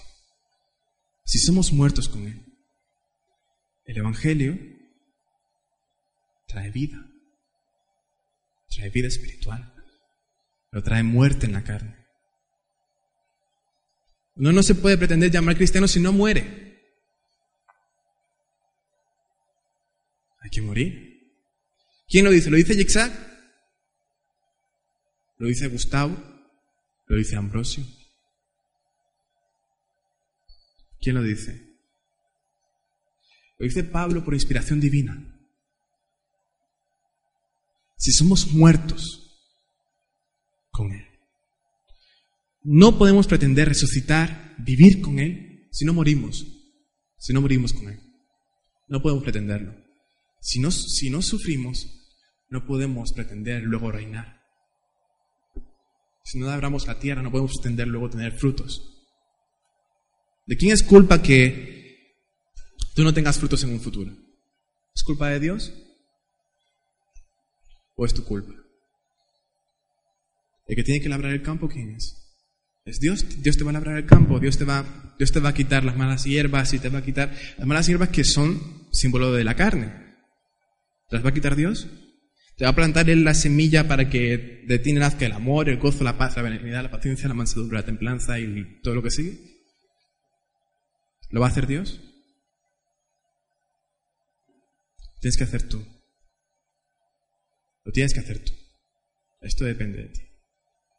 Si 1.26 1.40
somos 1.40 1.72
muertos 1.74 2.10
con 2.10 2.28
Él, 2.28 2.42
el 3.86 3.98
Evangelio 3.98 4.58
trae 6.48 6.72
vida, 6.72 6.98
trae 8.70 8.90
vida 8.90 9.08
espiritual, 9.08 9.74
pero 10.70 10.84
trae 10.84 11.04
muerte 11.04 11.46
en 11.46 11.54
la 11.54 11.64
carne. 11.64 11.96
Uno 14.36 14.52
no 14.52 14.62
se 14.62 14.76
puede 14.76 14.98
pretender 14.98 15.32
llamar 15.32 15.56
cristiano 15.56 15.88
si 15.88 16.00
no 16.00 16.14
muere. 16.14 16.68
Hay 20.42 20.50
que 20.52 20.62
morir. 20.62 21.08
¿Quién 22.08 22.24
lo 22.24 22.32
dice? 22.32 22.50
¿Lo 22.50 22.58
dice 22.58 22.76
Yitzhak? 22.76 23.12
¿Lo 25.40 25.48
dice 25.48 25.68
Gustavo? 25.68 26.16
¿Lo 27.08 27.18
dice 27.18 27.36
Ambrosio? 27.36 27.84
¿Quién 31.00 31.16
lo 31.16 31.24
dice? 31.24 31.80
Lo 33.58 33.66
dice 33.66 33.84
Pablo 33.84 34.24
por 34.24 34.34
inspiración 34.34 34.80
divina. 34.80 35.16
Si 37.98 38.12
somos 38.12 38.48
muertos 38.54 39.27
con 40.78 40.92
Él, 40.92 41.08
no 42.62 43.00
podemos 43.00 43.26
pretender 43.26 43.68
resucitar, 43.68 44.54
vivir 44.60 45.02
con 45.02 45.18
Él, 45.18 45.68
si 45.72 45.86
no 45.86 45.94
morimos, 45.94 46.46
si 47.18 47.34
no 47.34 47.42
morimos 47.42 47.74
con 47.74 47.90
Él. 47.90 48.00
No 48.88 49.02
podemos 49.02 49.24
pretenderlo. 49.24 49.74
Si 50.40 50.60
no, 50.60 50.70
si 50.70 51.10
no 51.10 51.22
sufrimos, 51.22 51.88
no 52.50 52.66
podemos 52.68 53.14
pretender 53.14 53.64
luego 53.64 53.92
reinar. 53.92 54.42
Si 56.24 56.38
no 56.38 56.50
abramos 56.50 56.86
la 56.88 57.00
tierra, 57.00 57.22
no 57.22 57.32
podemos 57.32 57.54
pretender 57.54 57.88
luego 57.88 58.10
tener 58.10 58.34
frutos. 58.34 59.06
¿De 60.46 60.58
quién 60.58 60.74
es 60.74 60.84
culpa 60.84 61.22
que 61.22 62.14
tú 62.96 63.04
no 63.04 63.14
tengas 63.14 63.40
frutos 63.40 63.64
en 63.64 63.72
un 63.72 63.80
futuro? 63.80 64.12
¿Es 64.94 65.04
culpa 65.04 65.30
de 65.30 65.40
Dios? 65.40 65.74
¿O 67.96 68.06
es 68.06 68.14
tu 68.14 68.24
culpa? 68.24 68.67
El 70.68 70.76
que 70.76 70.84
tiene 70.84 71.02
que 71.02 71.10
labrar 71.10 71.32
el 71.32 71.42
campo, 71.42 71.70
¿quién 71.70 71.96
es? 71.96 72.28
Es 72.86 73.00
Dios. 73.00 73.42
Dios 73.42 73.58
te 73.58 73.64
va 73.64 73.72
a 73.72 73.74
labrar 73.74 73.98
el 73.98 74.06
campo, 74.06 74.40
Dios 74.40 74.58
te 74.58 74.66
va, 74.66 75.14
Dios 75.18 75.32
te 75.32 75.40
va 75.40 75.50
a 75.50 75.54
quitar 75.54 75.84
las 75.84 75.98
malas 75.98 76.26
hierbas 76.26 76.74
y 76.74 76.80
te 76.80 76.90
va 76.90 77.00
a 77.00 77.04
quitar 77.04 77.34
las 77.58 77.68
malas 77.68 77.88
hierbas 77.88 78.10
que 78.10 78.24
son 78.24 78.88
símbolo 78.92 79.32
de 79.34 79.44
la 79.44 79.56
carne. 79.56 79.94
¿Te 81.10 81.16
las 81.16 81.26
va 81.26 81.30
a 81.30 81.34
quitar 81.34 81.56
Dios? 81.56 81.88
¿Te 82.58 82.66
va 82.66 82.72
a 82.72 82.76
plantar 82.76 83.10
Él 83.10 83.24
la 83.24 83.34
semilla 83.34 83.88
para 83.88 84.10
que 84.10 84.64
de 84.68 84.80
ti 84.80 84.92
nazca 84.92 85.26
el 85.26 85.32
amor, 85.32 85.70
el 85.70 85.78
gozo, 85.78 86.04
la 86.04 86.18
paz, 86.18 86.36
la 86.36 86.42
benignidad, 86.42 86.84
la 86.84 86.92
paciencia, 86.92 87.28
la 87.28 87.36
mansedumbre, 87.36 87.78
la 87.78 87.86
templanza 87.86 88.40
y 88.40 88.82
todo 88.82 88.96
lo 88.96 89.04
que 89.04 89.12
sigue? 89.12 89.38
¿Lo 91.30 91.40
va 91.40 91.48
a 91.48 91.50
hacer 91.50 91.68
Dios? 91.68 92.02
Tienes 95.22 95.38
que 95.38 95.44
hacer 95.44 95.68
tú. 95.68 95.86
Lo 97.84 97.92
tienes 97.92 98.14
que 98.14 98.20
hacer 98.20 98.44
tú. 98.44 98.54
Esto 99.42 99.66
depende 99.66 100.04
de 100.04 100.10
ti. 100.10 100.27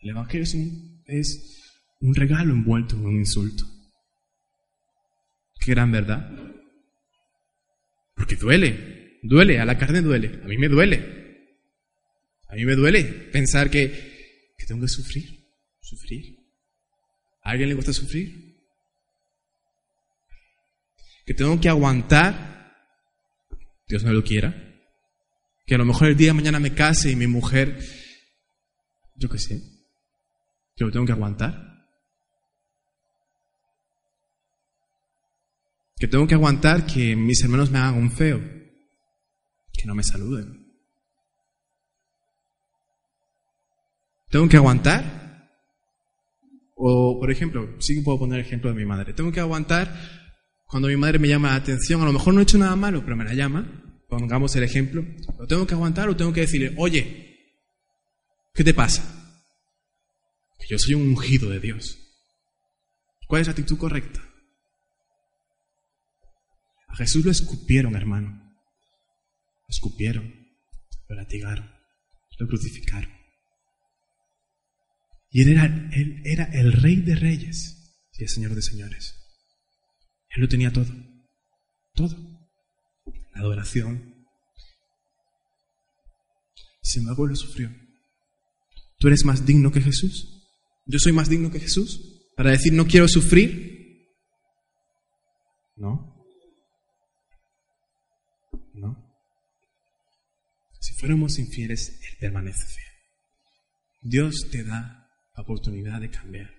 El 0.01 0.11
Evangelio 0.11 0.45
es 0.45 0.55
un, 0.55 1.03
es 1.07 1.63
un 2.01 2.15
regalo 2.15 2.53
envuelto 2.53 2.97
en 2.97 3.07
un 3.07 3.17
insulto. 3.17 3.65
Qué 5.61 5.73
gran 5.73 5.91
verdad. 5.91 6.31
Porque 8.15 8.37
duele. 8.37 9.19
Duele, 9.23 9.59
a 9.59 9.65
la 9.65 9.77
carne 9.77 10.01
duele. 10.01 10.41
A 10.43 10.47
mí 10.47 10.57
me 10.57 10.69
duele. 10.69 11.19
A 12.49 12.55
mí 12.55 12.65
me 12.65 12.77
duele 12.77 13.03
pensar 13.05 13.71
que, 13.71 14.55
que 14.57 14.67
tengo 14.67 14.83
que 14.83 14.89
sufrir. 14.89 15.47
Sufrir. 15.81 16.39
¿A 17.43 17.51
alguien 17.51 17.69
le 17.69 17.75
gusta 17.75 17.93
sufrir? 17.93 18.57
Que 21.27 21.35
tengo 21.35 21.61
que 21.61 21.69
aguantar. 21.69 22.75
Dios 23.89 24.05
no 24.05 24.13
lo 24.13 24.23
quiera. 24.23 24.55
Que 25.67 25.75
a 25.75 25.79
lo 25.79 25.85
mejor 25.85 26.09
el 26.09 26.17
día 26.17 26.29
de 26.29 26.35
mañana 26.35 26.61
me 26.61 26.75
case 26.75 27.11
y 27.11 27.17
mi 27.17 27.27
mujer, 27.27 27.79
yo 29.17 29.29
qué 29.29 29.39
sé, 29.39 29.78
que 30.79 30.85
lo 30.85 30.93
tengo 30.93 31.07
que 31.07 31.13
aguantar. 31.13 31.69
Que 35.97 36.07
tengo 36.07 36.29
que 36.29 36.35
aguantar 36.35 36.87
que 36.87 37.17
mis 37.17 37.43
hermanos 37.43 37.71
me 37.71 37.79
hagan 37.79 37.97
un 37.97 38.13
feo 38.13 38.39
que 39.73 39.87
no 39.87 39.97
me 39.97 40.05
saluden. 40.05 40.67
¿Tengo 44.31 44.49
que 44.49 44.57
aguantar? 44.57 45.51
O, 46.77 47.19
por 47.19 47.33
ejemplo, 47.33 47.81
sí 47.81 47.97
que 47.97 48.03
puedo 48.03 48.21
poner 48.21 48.39
el 48.39 48.47
ejemplo 48.47 48.71
de 48.71 48.77
mi 48.77 48.85
madre. 48.85 49.13
Tengo 49.15 49.33
que 49.33 49.41
aguantar 49.41 49.93
cuando 50.67 50.87
mi 50.87 50.97
madre 50.97 51.19
me 51.19 51.27
llama 51.27 51.49
la 51.49 51.57
atención. 51.57 52.03
A 52.03 52.05
lo 52.05 52.13
mejor 52.13 52.35
no 52.35 52.41
he 52.41 52.45
hecho 52.45 52.59
nada 52.59 52.77
malo, 52.77 53.03
pero 53.03 53.17
me 53.17 53.25
la 53.25 53.35
llama. 53.35 53.67
Pongamos 54.09 54.55
el 54.55 54.63
ejemplo. 54.63 55.05
¿Lo 55.39 55.47
tengo 55.49 55.67
que 55.67 55.75
aguantar 55.75 56.09
o 56.09 56.17
tengo 56.17 56.33
que 56.33 56.43
decirle, 56.43 56.73
oye, 56.77 57.37
¿qué 58.55 58.63
te 58.63 58.75
pasa? 58.75 59.18
Yo 60.69 60.79
soy 60.79 60.95
un 60.95 61.09
ungido 61.09 61.51
de 61.51 61.61
Dios. 61.61 61.99
¿Cuál 63.27 63.41
es 63.41 63.47
la 63.49 63.53
actitud 63.53 63.79
correcta? 63.79 64.23
A 66.89 66.97
Jesús 66.97 67.25
lo 67.25 67.31
escupieron, 67.31 67.97
hermano 67.97 68.49
escupieron, 69.69 70.35
lo 71.09 71.17
latigaron, 71.17 71.71
lo 72.39 72.49
crucificaron. 72.49 73.13
Y 75.31 75.43
él 75.43 75.51
era, 75.51 75.67
él 75.67 76.23
era 76.25 76.45
el 76.45 76.73
rey 76.73 76.97
de 76.97 77.15
reyes 77.15 77.99
y 78.15 78.23
el 78.23 78.29
señor 78.29 78.55
de 78.55 78.63
señores. 78.63 79.15
Él 80.31 80.41
lo 80.41 80.49
tenía 80.49 80.73
todo, 80.73 80.93
todo. 81.95 82.17
La 83.35 83.41
adoración, 83.41 84.17
Sin 86.81 87.03
embargo, 87.03 87.27
lo 87.27 87.37
sufrió. 87.37 87.71
¿Tú 88.99 89.09
eres 89.09 89.23
más 89.27 89.45
digno 89.45 89.71
que 89.71 89.83
Jesús? 89.83 90.38
¿Yo 90.89 90.99
soy 90.99 91.13
más 91.13 91.29
digno 91.29 91.51
que 91.51 91.61
Jesús? 91.61 92.25
Para 92.35 92.51
decir, 92.51 92.73
no 92.73 92.87
quiero 92.87 93.07
sufrir. 93.09 94.09
No. 95.77 96.25
No. 98.73 99.21
Si 100.81 100.95
fuéramos 100.95 101.39
infieles, 101.39 102.01
Él 102.01 102.17
permanece 102.19 102.65
fiel. 102.65 102.87
Dios 104.01 104.49
te 104.51 104.65
da 104.65 105.11
la 105.37 105.43
oportunidad 105.43 106.01
de 106.01 106.11
cambiar. 106.11 106.55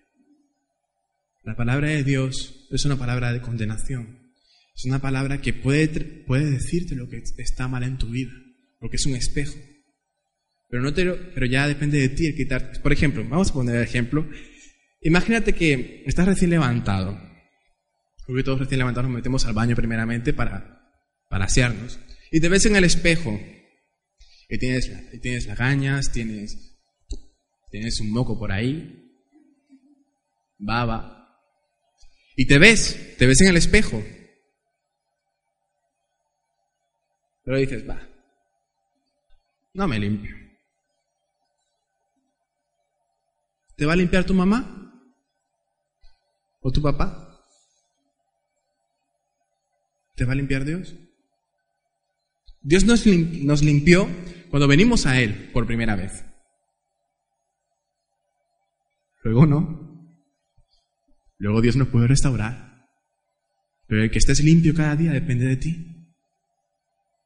La 1.43 1.55
palabra 1.55 1.87
de 1.87 2.03
Dios 2.03 2.67
es 2.69 2.85
una 2.85 2.97
palabra 2.97 3.33
de 3.33 3.41
condenación. 3.41 4.31
Es 4.75 4.85
una 4.85 5.01
palabra 5.01 5.41
que 5.41 5.53
puede, 5.53 5.87
puede 6.27 6.51
decirte 6.51 6.93
lo 6.93 7.09
que 7.09 7.23
está 7.37 7.67
mal 7.67 7.81
en 7.81 7.97
tu 7.97 8.11
vida, 8.11 8.31
porque 8.79 8.97
es 8.97 9.07
un 9.07 9.15
espejo. 9.15 9.57
Pero, 10.69 10.83
no 10.83 10.93
te 10.93 11.03
pero 11.05 11.45
ya 11.47 11.67
depende 11.67 11.99
de 11.99 12.09
ti 12.09 12.27
el 12.27 12.35
quitar. 12.35 12.79
Por 12.81 12.93
ejemplo, 12.93 13.25
vamos 13.27 13.49
a 13.49 13.53
poner 13.53 13.75
el 13.75 13.83
ejemplo. 13.83 14.27
Imagínate 15.01 15.53
que 15.53 16.03
estás 16.05 16.27
recién 16.27 16.51
levantado. 16.51 17.19
Porque 18.27 18.43
todos 18.43 18.59
recién 18.59 18.77
levantados 18.77 19.09
nos 19.09 19.17
metemos 19.17 19.45
al 19.47 19.55
baño 19.55 19.75
primeramente 19.75 20.33
para, 20.33 20.93
para 21.27 21.45
asearnos. 21.45 21.99
Y 22.31 22.39
te 22.39 22.49
ves 22.49 22.65
en 22.67 22.75
el 22.75 22.83
espejo. 22.83 23.39
Y 24.47 24.57
tienes, 24.59 24.91
y 25.11 25.19
tienes 25.19 25.47
lagañas, 25.47 26.11
tienes, 26.11 26.77
tienes 27.71 27.99
un 27.99 28.11
moco 28.11 28.37
por 28.37 28.51
ahí, 28.51 29.11
baba. 30.57 31.39
Y 32.35 32.45
te 32.45 32.59
ves, 32.59 33.15
te 33.17 33.25
ves 33.25 33.41
en 33.41 33.47
el 33.49 33.57
espejo. 33.57 34.03
Pero 37.43 37.57
dices, 37.57 37.87
va, 37.89 38.07
no 39.73 39.87
me 39.87 39.99
limpio. 39.99 40.38
¿Te 43.79 43.85
va 43.85 43.93
a 43.93 43.95
limpiar 43.95 44.25
tu 44.25 44.33
mamá? 44.33 44.91
¿O 46.59 46.69
tu 46.69 46.81
papá? 46.81 47.41
¿Te 50.17 50.25
va 50.25 50.33
a 50.33 50.35
limpiar 50.35 50.65
Dios? 50.65 50.97
Dios 52.59 52.83
nos, 52.83 53.05
limpió 53.63 54.05
cuando 54.49 54.67
venimos 54.67 55.05
a 55.05 55.21
Él 55.21 55.49
por 55.53 55.65
primera 55.65 55.95
vez. 55.95 56.25
Luego 59.23 59.45
no. 59.45 60.19
Luego 61.37 61.61
Dios 61.61 61.77
nos 61.77 61.87
puede 61.87 62.07
restaurar. 62.07 62.85
Pero 63.87 64.03
el 64.03 64.11
que 64.11 64.17
estés 64.17 64.43
limpio 64.43 64.75
cada 64.75 64.97
día 64.97 65.13
depende 65.13 65.45
de 65.45 65.55
ti. 65.55 66.13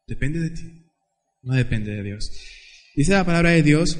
Depende 0.05 0.39
de 0.39 0.51
ti. 0.51 0.85
No 1.41 1.55
depende 1.55 1.95
de 1.95 2.03
Dios. 2.03 2.29
Dice 2.95 3.13
la 3.13 3.25
palabra 3.25 3.49
de 3.49 3.63
Dios 3.63 3.97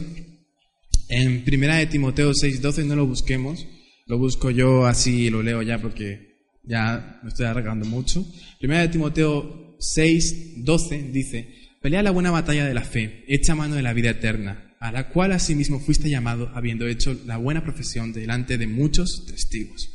en 1.16 1.44
Primera 1.44 1.76
de 1.76 1.86
Timoteo 1.86 2.32
6:12, 2.32 2.86
no 2.86 2.96
lo 2.96 3.06
busquemos, 3.06 3.68
lo 4.08 4.18
busco 4.18 4.50
yo 4.50 4.88
así 4.88 5.26
y 5.26 5.30
lo 5.30 5.44
leo 5.44 5.62
ya 5.62 5.80
porque 5.80 6.34
ya 6.64 7.20
me 7.22 7.30
estoy 7.30 7.46
alargando 7.46 7.86
mucho. 7.86 8.26
Primera 8.60 8.82
de 8.82 8.88
Timoteo 8.88 9.78
6:12 9.78 11.12
dice, 11.12 11.54
pelea 11.82 12.02
la 12.02 12.12
buena 12.12 12.32
batalla 12.32 12.66
de 12.66 12.74
la 12.74 12.84
fe, 12.84 13.26
echa 13.28 13.54
mano 13.54 13.76
de 13.76 13.84
la 13.84 13.94
vida 13.94 14.10
eterna, 14.10 14.76
a 14.80 14.92
la 14.92 15.10
cual 15.10 15.34
asimismo 15.34 15.80
fuiste 15.80 16.10
llamado 16.10 16.50
habiendo 16.56 16.88
hecho 16.88 17.16
la 17.26 17.38
buena 17.38 17.64
profesión 17.64 18.12
delante 18.12 18.58
de 18.58 18.66
muchos 18.66 19.26
testigos. 19.28 19.90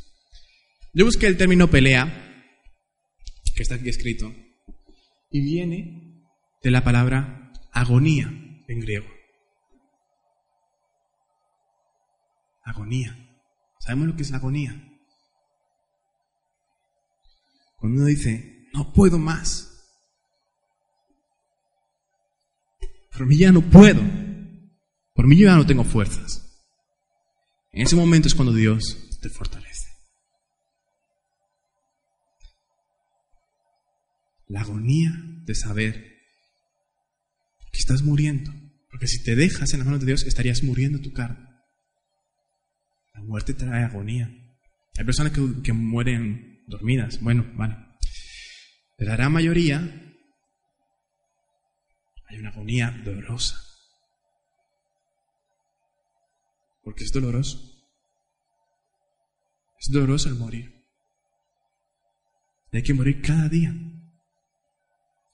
Yo 0.95 1.05
busqué 1.05 1.27
el 1.27 1.37
término 1.37 1.69
pelea, 1.69 2.45
que 3.57 3.63
está 3.63 3.75
aquí 3.75 3.89
escrito, 3.89 4.33
y 5.33 5.41
viene 5.41 6.23
de 6.63 6.71
la 6.71 6.85
palabra 6.85 7.53
agonía 7.73 8.33
en 8.69 8.81
griego. 8.81 9.18
Agonía. 12.71 13.17
¿Sabemos 13.79 14.09
lo 14.09 14.17
que 14.17 14.23
es 14.23 14.31
la 14.31 14.39
agonía? 14.39 14.89
Cuando 17.79 17.99
uno 17.99 18.07
dice, 18.07 18.69
no 18.73 18.93
puedo 18.93 19.19
más. 19.19 19.69
Por 23.13 23.27
mí 23.27 23.37
ya 23.37 23.53
no 23.53 23.63
puedo. 23.63 24.03
Por 25.15 25.27
mí 25.27 25.37
ya 25.37 25.57
no 25.57 25.67
tengo 25.67 25.85
fuerzas. 25.85 26.45
En 27.73 27.83
ese 27.83 27.97
momento 27.97 28.29
es 28.29 28.35
cuando 28.35 28.53
Dios 28.53 29.19
te 29.21 29.29
fortalece. 29.29 29.89
La 34.49 34.61
agonía 34.63 35.13
de 35.45 35.55
saber 35.55 35.95
que 37.73 37.79
estás 37.79 38.03
muriendo. 38.03 38.53
Porque 38.91 39.07
si 39.07 39.23
te 39.23 39.37
dejas 39.37 39.73
en 39.73 39.81
las 39.81 39.87
manos 39.87 40.01
de 40.01 40.07
Dios, 40.07 40.25
estarías 40.25 40.63
muriendo 40.63 41.01
tu 41.01 41.13
carne. 41.13 41.48
La 43.19 43.25
muerte 43.25 43.53
trae 43.53 43.83
agonía. 43.83 44.31
Hay 44.97 45.05
personas 45.05 45.33
que, 45.33 45.73
mueren 45.73 46.63
dormidas. 46.69 47.21
Bueno, 47.21 47.45
vale. 47.55 47.77
Pero 48.97 49.11
la 49.11 49.17
gran 49.17 49.33
mayoría 49.33 49.79
hay 52.29 52.39
una 52.39 52.51
agonía 52.51 52.91
dolorosa. 53.05 53.61
Porque 56.83 57.03
es 57.03 57.13
doloroso. 57.13 57.59
Es 59.81 59.91
doloroso 59.91 60.29
el 60.29 60.37
morir. 60.37 60.87
hay 62.73 62.83
que 62.85 62.95
morir 62.95 63.21
cada 63.21 63.49
día. 63.49 63.75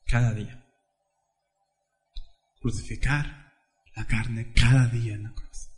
Cada 0.07 0.33
día. 0.33 0.64
Crucificar 2.61 3.53
la 3.94 4.07
carne 4.07 4.55
cada 4.55 4.87
día 4.88 5.14
en 5.14 5.25
la 5.25 5.33
cruz. 5.35 5.73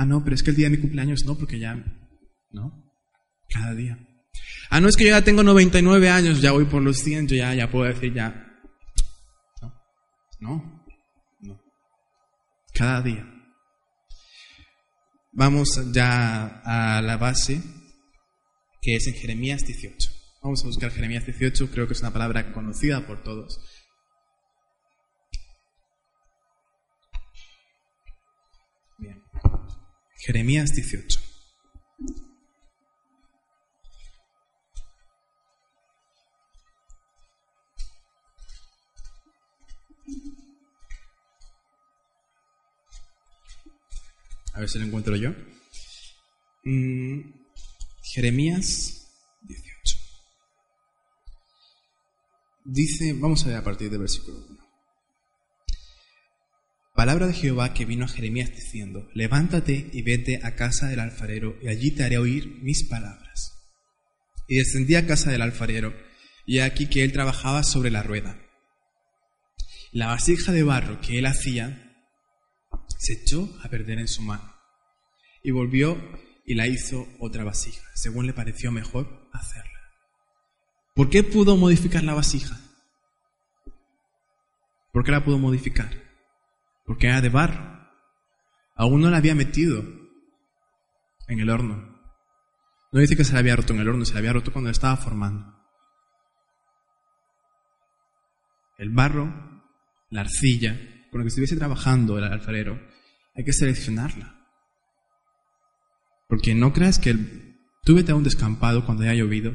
Ah, 0.00 0.06
no, 0.06 0.24
pero 0.24 0.34
es 0.34 0.42
que 0.42 0.48
el 0.48 0.56
día 0.56 0.70
de 0.70 0.76
mi 0.78 0.80
cumpleaños 0.80 1.26
no, 1.26 1.36
porque 1.36 1.58
ya, 1.58 1.74
¿no? 2.52 2.90
Cada 3.50 3.74
día. 3.74 3.98
Ah, 4.70 4.80
no, 4.80 4.88
es 4.88 4.96
que 4.96 5.04
yo 5.04 5.10
ya 5.10 5.22
tengo 5.22 5.42
99 5.42 6.08
años, 6.08 6.40
ya 6.40 6.52
voy 6.52 6.64
por 6.64 6.80
los 6.80 6.96
100, 7.00 7.28
yo 7.28 7.36
ya, 7.36 7.54
ya 7.54 7.70
puedo 7.70 7.84
decir 7.84 8.14
ya. 8.14 8.50
No, 9.60 9.74
no, 10.40 10.86
no. 11.40 11.60
Cada 12.72 13.02
día. 13.02 13.30
Vamos 15.32 15.68
ya 15.92 16.62
a 16.64 17.02
la 17.02 17.18
base, 17.18 17.60
que 18.80 18.96
es 18.96 19.06
en 19.06 19.12
Jeremías 19.16 19.66
18. 19.66 20.10
Vamos 20.42 20.62
a 20.64 20.68
buscar 20.68 20.92
Jeremías 20.92 21.26
18, 21.26 21.70
creo 21.70 21.86
que 21.86 21.92
es 21.92 22.00
una 22.00 22.14
palabra 22.14 22.54
conocida 22.54 23.06
por 23.06 23.22
todos. 23.22 23.60
Jeremías 30.20 30.74
18. 30.74 31.18
A 44.52 44.60
ver 44.60 44.68
si 44.68 44.78
lo 44.78 44.84
encuentro 44.84 45.16
yo. 45.16 45.30
Mm, 46.64 47.32
Jeremías 48.02 49.10
18. 49.40 49.96
Dice, 52.66 53.14
vamos 53.14 53.42
a 53.44 53.48
ver 53.48 53.56
a 53.56 53.64
partir 53.64 53.88
del 53.88 54.00
versículo 54.00 54.36
1. 54.36 54.49
Palabra 57.00 57.28
de 57.28 57.32
Jehová 57.32 57.72
que 57.72 57.86
vino 57.86 58.04
a 58.04 58.08
Jeremías 58.08 58.50
diciendo, 58.50 59.08
levántate 59.14 59.88
y 59.90 60.02
vete 60.02 60.38
a 60.42 60.54
casa 60.54 60.86
del 60.86 61.00
alfarero, 61.00 61.56
y 61.62 61.68
allí 61.68 61.92
te 61.92 62.04
haré 62.04 62.18
oír 62.18 62.58
mis 62.60 62.86
palabras. 62.86 63.54
Y 64.46 64.58
descendí 64.58 64.96
a 64.96 65.06
casa 65.06 65.30
del 65.30 65.40
alfarero, 65.40 65.94
y 66.44 66.58
aquí 66.58 66.90
que 66.90 67.02
él 67.02 67.12
trabajaba 67.12 67.62
sobre 67.62 67.90
la 67.90 68.02
rueda. 68.02 68.38
La 69.92 70.08
vasija 70.08 70.52
de 70.52 70.62
barro 70.62 71.00
que 71.00 71.18
él 71.18 71.24
hacía 71.24 71.90
se 72.98 73.14
echó 73.14 73.48
a 73.64 73.70
perder 73.70 73.98
en 73.98 74.06
su 74.06 74.20
mano, 74.20 74.54
y 75.42 75.52
volvió 75.52 75.96
y 76.44 76.54
la 76.54 76.66
hizo 76.66 77.08
otra 77.18 77.44
vasija, 77.44 77.82
según 77.94 78.26
le 78.26 78.34
pareció 78.34 78.72
mejor 78.72 79.30
hacerla. 79.32 79.80
¿Por 80.94 81.08
qué 81.08 81.24
pudo 81.24 81.56
modificar 81.56 82.04
la 82.04 82.12
vasija? 82.12 82.60
¿Por 84.92 85.02
qué 85.02 85.12
la 85.12 85.24
pudo 85.24 85.38
modificar? 85.38 86.09
Porque 86.90 87.06
era 87.06 87.20
de 87.20 87.28
barro. 87.28 87.88
Aún 88.74 89.00
no 89.00 89.10
la 89.10 89.18
había 89.18 89.36
metido 89.36 89.84
en 91.28 91.38
el 91.38 91.48
horno. 91.48 92.02
No 92.90 92.98
dice 92.98 93.16
que 93.16 93.22
se 93.22 93.32
la 93.32 93.38
había 93.38 93.54
roto 93.54 93.72
en 93.72 93.78
el 93.78 93.88
horno, 93.88 94.04
se 94.04 94.12
la 94.12 94.18
había 94.18 94.32
roto 94.32 94.52
cuando 94.52 94.66
la 94.66 94.72
estaba 94.72 94.96
formando. 94.96 95.56
El 98.76 98.90
barro, 98.90 99.62
la 100.08 100.22
arcilla, 100.22 100.80
con 101.12 101.20
lo 101.20 101.24
que 101.24 101.28
estuviese 101.28 101.56
trabajando 101.56 102.18
el 102.18 102.24
alfarero, 102.24 102.80
hay 103.36 103.44
que 103.44 103.52
seleccionarla. 103.52 104.44
Porque 106.26 106.56
no 106.56 106.72
creas 106.72 106.98
que 106.98 107.10
el... 107.10 107.60
tú 107.84 107.94
vete 107.94 108.10
a 108.10 108.16
un 108.16 108.24
descampado 108.24 108.84
cuando 108.84 109.04
haya 109.04 109.14
llovido 109.14 109.54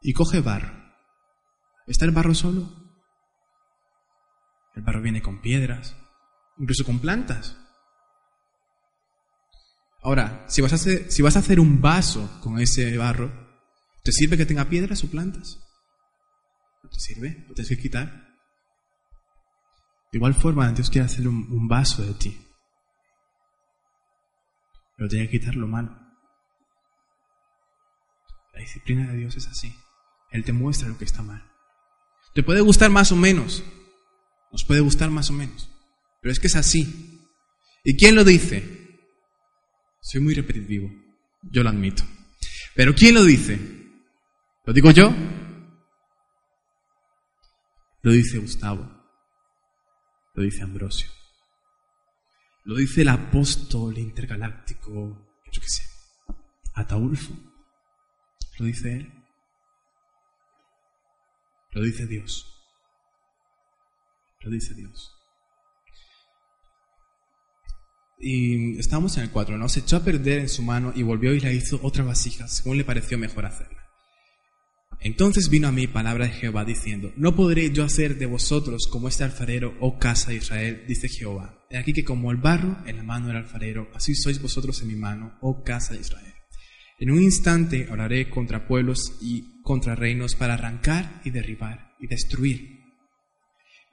y 0.00 0.14
coge 0.14 0.40
barro. 0.40 0.72
¿Está 1.86 2.06
el 2.06 2.12
barro 2.12 2.32
solo? 2.32 2.66
El 4.74 4.80
barro 4.80 5.02
viene 5.02 5.20
con 5.20 5.42
piedras, 5.42 5.94
incluso 6.58 6.84
con 6.84 6.98
plantas. 6.98 7.56
Ahora, 10.02 10.44
si 10.48 10.62
vas, 10.62 10.72
a 10.72 11.38
hacer, 11.38 11.58
un 11.58 11.80
vaso 11.80 12.38
con 12.40 12.60
ese 12.60 12.96
barro, 12.96 13.28
¿te 14.04 14.12
sirve 14.12 14.36
que 14.36 14.46
tenga 14.46 14.68
piedras 14.68 15.02
o 15.02 15.10
plantas? 15.10 15.58
¿No 16.82 16.88
te 16.88 17.00
sirve? 17.00 17.44
¿Lo 17.48 17.54
tienes 17.54 17.68
que 17.68 17.82
quitar? 17.82 18.06
De 20.12 20.18
igual 20.18 20.34
forma, 20.34 20.70
Dios 20.70 20.90
quiere 20.90 21.06
hacer 21.06 21.26
un, 21.26 21.50
un 21.50 21.66
vaso 21.66 22.04
de 22.04 22.14
ti. 22.14 22.40
Pero 24.96 25.08
tiene 25.08 25.28
que 25.28 25.40
quitar 25.40 25.56
lo 25.56 25.66
malo. 25.66 25.90
La 28.54 28.60
disciplina 28.60 29.10
de 29.10 29.18
Dios 29.18 29.36
es 29.36 29.48
así. 29.48 29.74
Él 30.30 30.44
te 30.44 30.52
muestra 30.52 30.88
lo 30.88 30.96
que 30.96 31.04
está 31.04 31.22
mal. 31.22 31.52
Te 32.32 32.44
puede 32.44 32.60
gustar 32.60 32.90
más 32.90 33.10
o 33.10 33.16
menos. 33.16 33.64
Nos 34.52 34.64
puede 34.64 34.80
gustar 34.80 35.10
más 35.10 35.30
o 35.30 35.32
menos. 35.32 35.75
Pero 36.26 36.32
es 36.32 36.40
que 36.40 36.48
es 36.48 36.56
así. 36.56 37.20
¿Y 37.84 37.96
quién 37.96 38.16
lo 38.16 38.24
dice? 38.24 38.98
Soy 40.00 40.20
muy 40.20 40.34
repetitivo, 40.34 40.90
yo 41.40 41.62
lo 41.62 41.68
admito. 41.68 42.02
Pero 42.74 42.96
¿quién 42.96 43.14
lo 43.14 43.22
dice? 43.22 43.56
¿Lo 44.64 44.72
digo 44.72 44.90
yo? 44.90 45.14
Lo 48.02 48.10
dice 48.10 48.38
Gustavo. 48.38 48.90
Lo 50.34 50.42
dice 50.42 50.64
Ambrosio. 50.64 51.08
Lo 52.64 52.74
dice 52.74 53.02
el 53.02 53.08
apóstol 53.10 53.96
intergaláctico, 53.96 54.90
yo 55.52 55.60
qué 55.60 55.68
sé, 55.68 55.84
Ataulfo. 56.74 57.36
Lo 58.58 58.66
dice 58.66 58.94
él. 58.94 59.12
Lo 61.70 61.82
dice 61.82 62.04
Dios. 62.04 62.52
Lo 64.40 64.50
dice 64.50 64.74
Dios. 64.74 65.15
Y 68.18 68.78
estábamos 68.78 69.16
en 69.16 69.24
el 69.24 69.30
4, 69.30 69.58
¿no? 69.58 69.68
Se 69.68 69.80
echó 69.80 69.96
a 69.96 70.04
perder 70.04 70.38
en 70.38 70.48
su 70.48 70.62
mano 70.62 70.92
y 70.94 71.02
volvió 71.02 71.34
y 71.34 71.40
la 71.40 71.52
hizo 71.52 71.78
otra 71.82 72.04
vasija, 72.04 72.48
según 72.48 72.78
le 72.78 72.84
pareció 72.84 73.18
mejor 73.18 73.46
hacerla. 73.46 73.86
Entonces 75.00 75.50
vino 75.50 75.68
a 75.68 75.72
mí 75.72 75.86
palabra 75.86 76.24
de 76.24 76.32
Jehová 76.32 76.64
diciendo, 76.64 77.12
no 77.16 77.36
podré 77.36 77.70
yo 77.70 77.84
hacer 77.84 78.18
de 78.18 78.26
vosotros 78.26 78.88
como 78.90 79.08
este 79.08 79.24
alfarero, 79.24 79.74
oh 79.80 79.98
casa 79.98 80.30
de 80.30 80.38
Israel, 80.38 80.84
dice 80.88 81.08
Jehová. 81.08 81.64
He 81.70 81.76
aquí 81.76 81.92
que 81.92 82.04
como 82.04 82.30
el 82.30 82.38
barro 82.38 82.78
en 82.86 82.96
la 82.96 83.02
mano 83.02 83.28
del 83.28 83.36
alfarero, 83.36 83.88
así 83.94 84.14
sois 84.14 84.40
vosotros 84.40 84.80
en 84.82 84.88
mi 84.88 84.96
mano, 84.96 85.36
oh 85.42 85.62
casa 85.62 85.94
de 85.94 86.00
Israel. 86.00 86.32
En 86.98 87.10
un 87.10 87.22
instante 87.22 87.88
hablaré 87.90 88.30
contra 88.30 88.66
pueblos 88.66 89.18
y 89.20 89.60
contra 89.62 89.94
reinos 89.94 90.34
para 90.34 90.54
arrancar 90.54 91.20
y 91.24 91.30
derribar 91.30 91.94
y 92.00 92.06
destruir 92.06 92.85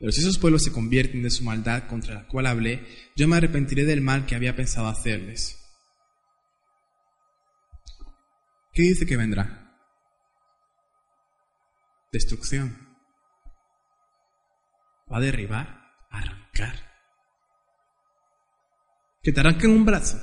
pero 0.04 0.12
si 0.12 0.20
esos 0.20 0.38
pueblos 0.38 0.63
se 0.63 0.74
convierten 0.74 1.24
de 1.24 1.30
su 1.30 1.46
maldad 1.46 1.88
contra 1.88 2.13
la 2.13 2.28
cual 2.28 2.48
hablé, 2.48 2.86
yo 3.16 3.26
me 3.26 3.38
arrepentiré 3.38 3.86
del 3.86 4.02
mal 4.02 4.26
que 4.26 4.36
había 4.36 4.54
pensado 4.54 4.89
hacerles. 4.89 5.58
¿Qué 8.74 8.82
dice 8.82 9.06
que 9.06 9.16
vendrá? 9.16 9.80
Destrucción. 12.12 12.98
Va 15.10 15.20
a 15.20 15.22
derribar, 15.22 15.89
arrancar. 16.10 16.76
Que 19.22 19.32
te 19.32 19.39
arranquen 19.39 19.72
un 19.72 19.86
brazo, 19.86 20.18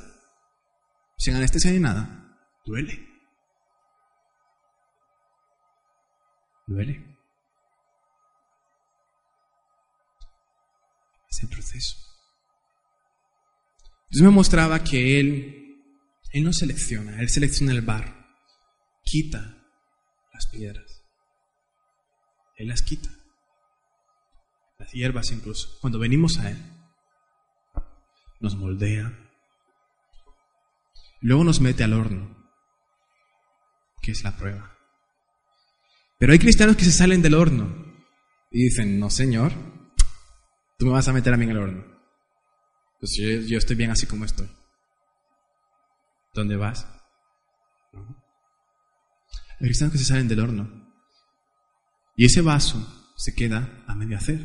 sin 1.17 1.37
anestesia 1.37 1.71
ni 1.71 1.79
nada, 1.79 2.39
duele. 2.67 3.09
Duele. 6.67 7.10
Ese 11.31 11.47
proceso. 11.47 11.97
Dios 14.11 14.23
me 14.23 14.31
mostraba 14.31 14.83
que 14.83 15.21
Él, 15.21 15.85
Él 16.33 16.45
no 16.45 16.53
selecciona, 16.53 17.21
Él 17.21 17.29
selecciona 17.29 17.73
el 17.73 17.83
barro, 17.83 18.15
quita 19.05 19.57
las 20.33 20.47
piedras. 20.47 21.05
Él 22.57 22.69
las 22.69 22.83
quita. 22.83 23.09
Las 24.79 24.93
hierbas 24.93 25.31
incluso. 25.31 25.79
Cuando 25.81 25.99
venimos 25.99 26.39
a 26.39 26.51
Él, 26.51 26.59
nos 28.41 28.57
moldea. 28.57 29.17
Luego 31.23 31.45
nos 31.45 31.61
mete 31.61 31.85
al 31.85 31.93
horno, 31.93 32.51
que 34.03 34.13
es 34.13 34.25
la 34.25 34.37
prueba. 34.37 34.77
Pero 36.19 36.33
hay 36.33 36.39
cristianos 36.39 36.77
que 36.77 36.85
se 36.85 36.93
salen 36.93 37.23
del 37.23 37.35
horno 37.35 37.95
y 38.51 38.65
dicen, 38.65 38.99
no 38.99 39.11
Señor, 39.11 39.53
Tú 40.81 40.87
me 40.87 40.93
vas 40.93 41.07
a 41.09 41.13
meter 41.13 41.35
a 41.35 41.37
mí 41.37 41.45
en 41.45 41.51
el 41.51 41.59
horno. 41.59 41.85
Pues 42.99 43.15
yo, 43.47 43.59
estoy 43.59 43.77
bien 43.77 43.91
así 43.91 44.07
como 44.07 44.25
estoy. 44.25 44.49
¿Dónde 46.33 46.57
vas? 46.57 46.87
Hay 47.93 49.67
cristianos 49.67 49.93
que 49.93 49.99
se 49.99 50.07
salen 50.07 50.27
del 50.27 50.41
horno. 50.41 50.71
Y 52.17 52.25
ese 52.25 52.41
vaso 52.41 53.13
se 53.15 53.35
queda 53.35 53.85
a 53.87 53.95
medio 53.95 54.17
hacer. 54.17 54.41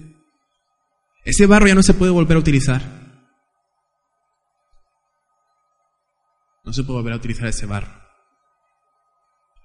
Ese 1.23 1.45
barro 1.45 1.67
ya 1.67 1.75
no 1.75 1.83
se 1.83 1.93
puede 1.93 2.11
volver 2.11 2.35
a 2.35 2.41
utilizar. 2.41 2.81
No 6.65 6.73
se 6.73 6.83
puede 6.83 6.99
volver 6.99 7.13
a 7.13 7.17
utilizar 7.17 7.47
ese 7.47 7.65
barro. 7.65 7.93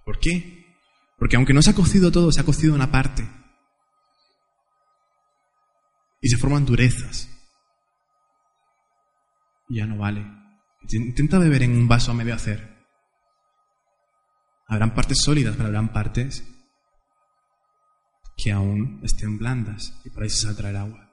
¿Por 0.05 0.21
qué? 0.21 0.77
Porque 1.19 1.35
aunque 1.35 1.53
no 1.53 1.63
se 1.63 1.71
ha 1.71 1.75
cocido 1.75 2.13
todo, 2.13 2.31
se 2.31 2.41
ha 2.41 2.45
cocido 2.45 2.77
una 2.77 2.93
parte 2.93 3.40
y 6.21 6.29
se 6.29 6.37
forman 6.37 6.67
durezas. 6.67 7.29
Y 9.69 9.77
ya 9.77 9.87
no 9.87 9.99
vale. 9.99 10.25
Intenta 10.91 11.39
beber 11.39 11.63
en 11.63 11.73
un 11.73 11.89
vaso 11.89 12.11
a 12.11 12.15
medio 12.15 12.35
hacer. 12.35 12.79
Habrán 14.67 14.95
partes 14.95 15.19
sólidas, 15.23 15.57
pero 15.57 15.67
habrán 15.67 15.93
partes 15.93 16.45
que 18.37 18.53
aún 18.53 19.01
estén 19.03 19.39
blandas 19.39 20.01
y 20.05 20.11
por 20.11 20.23
ahí 20.23 20.31
se 20.31 20.47
saldrá 20.47 20.71
el 20.71 20.77
agua. 20.77 21.11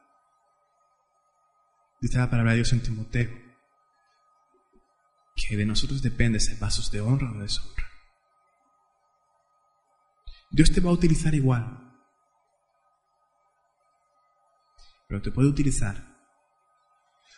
Dice 2.00 2.18
la 2.18 2.30
palabra 2.30 2.52
de 2.52 2.58
Dios 2.58 2.74
en 2.74 2.84
Timoteo 2.84 3.48
que 5.36 5.56
de 5.56 5.66
nosotros 5.66 6.02
depende 6.02 6.40
ser 6.40 6.58
vasos 6.58 6.92
de 6.92 7.02
honra 7.02 7.32
o 7.32 7.36
de 7.36 7.42
deshonra. 7.44 7.84
Dios 10.50 10.72
te 10.72 10.82
va 10.82 10.90
a 10.90 10.94
utilizar 10.94 11.34
igual 11.36 11.87
pero 15.08 15.22
te 15.22 15.32
puede 15.32 15.48
utilizar 15.48 16.18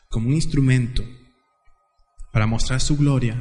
como 0.10 0.28
un 0.28 0.34
instrumento 0.34 1.04
para 2.32 2.48
mostrar 2.48 2.82
su 2.82 2.98
gloria 2.98 3.36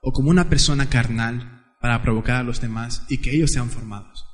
o 0.00 0.12
como 0.12 0.30
una 0.30 0.48
persona 0.48 0.88
carnal 0.88 1.74
para 1.80 2.00
provocar 2.02 2.36
a 2.36 2.42
los 2.42 2.60
demás 2.60 3.04
y 3.08 3.18
que 3.18 3.34
ellos 3.34 3.50
sean 3.50 3.70
formados. 3.70 4.24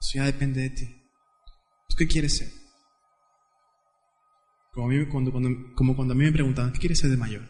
Eso 0.00 0.12
ya 0.14 0.24
depende 0.24 0.62
de 0.62 0.70
ti. 0.70 0.86
¿Tú 1.88 1.96
qué 1.96 2.06
quieres 2.06 2.38
ser? 2.38 2.48
Como, 4.72 4.88
cuando, 5.10 5.32
como 5.74 5.96
cuando 5.96 6.14
a 6.14 6.16
mí 6.16 6.24
me 6.24 6.32
preguntaban, 6.32 6.72
¿qué 6.72 6.78
quieres 6.78 7.00
ser 7.00 7.10
de 7.10 7.16
mayor? 7.16 7.48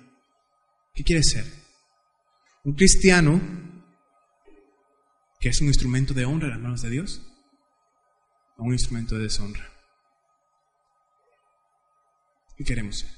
¿Qué 0.95 1.05
quieres 1.05 1.31
ser? 1.31 1.45
Un 2.65 2.75
cristiano 2.75 3.41
que 5.41 5.49
es 5.49 5.61
un 5.61 5.69
instrumento 5.69 6.15
de 6.15 6.25
honra 6.25 6.47
en 6.47 6.53
las 6.53 6.61
manos 6.61 6.83
de 6.83 6.91
Dios 6.91 7.23
o 8.57 8.65
un 8.65 8.73
instrumento 8.73 9.15
de 9.15 9.23
deshonra. 9.23 9.71
¿Qué 12.57 12.65
queremos 12.65 12.99
ser? 12.99 13.11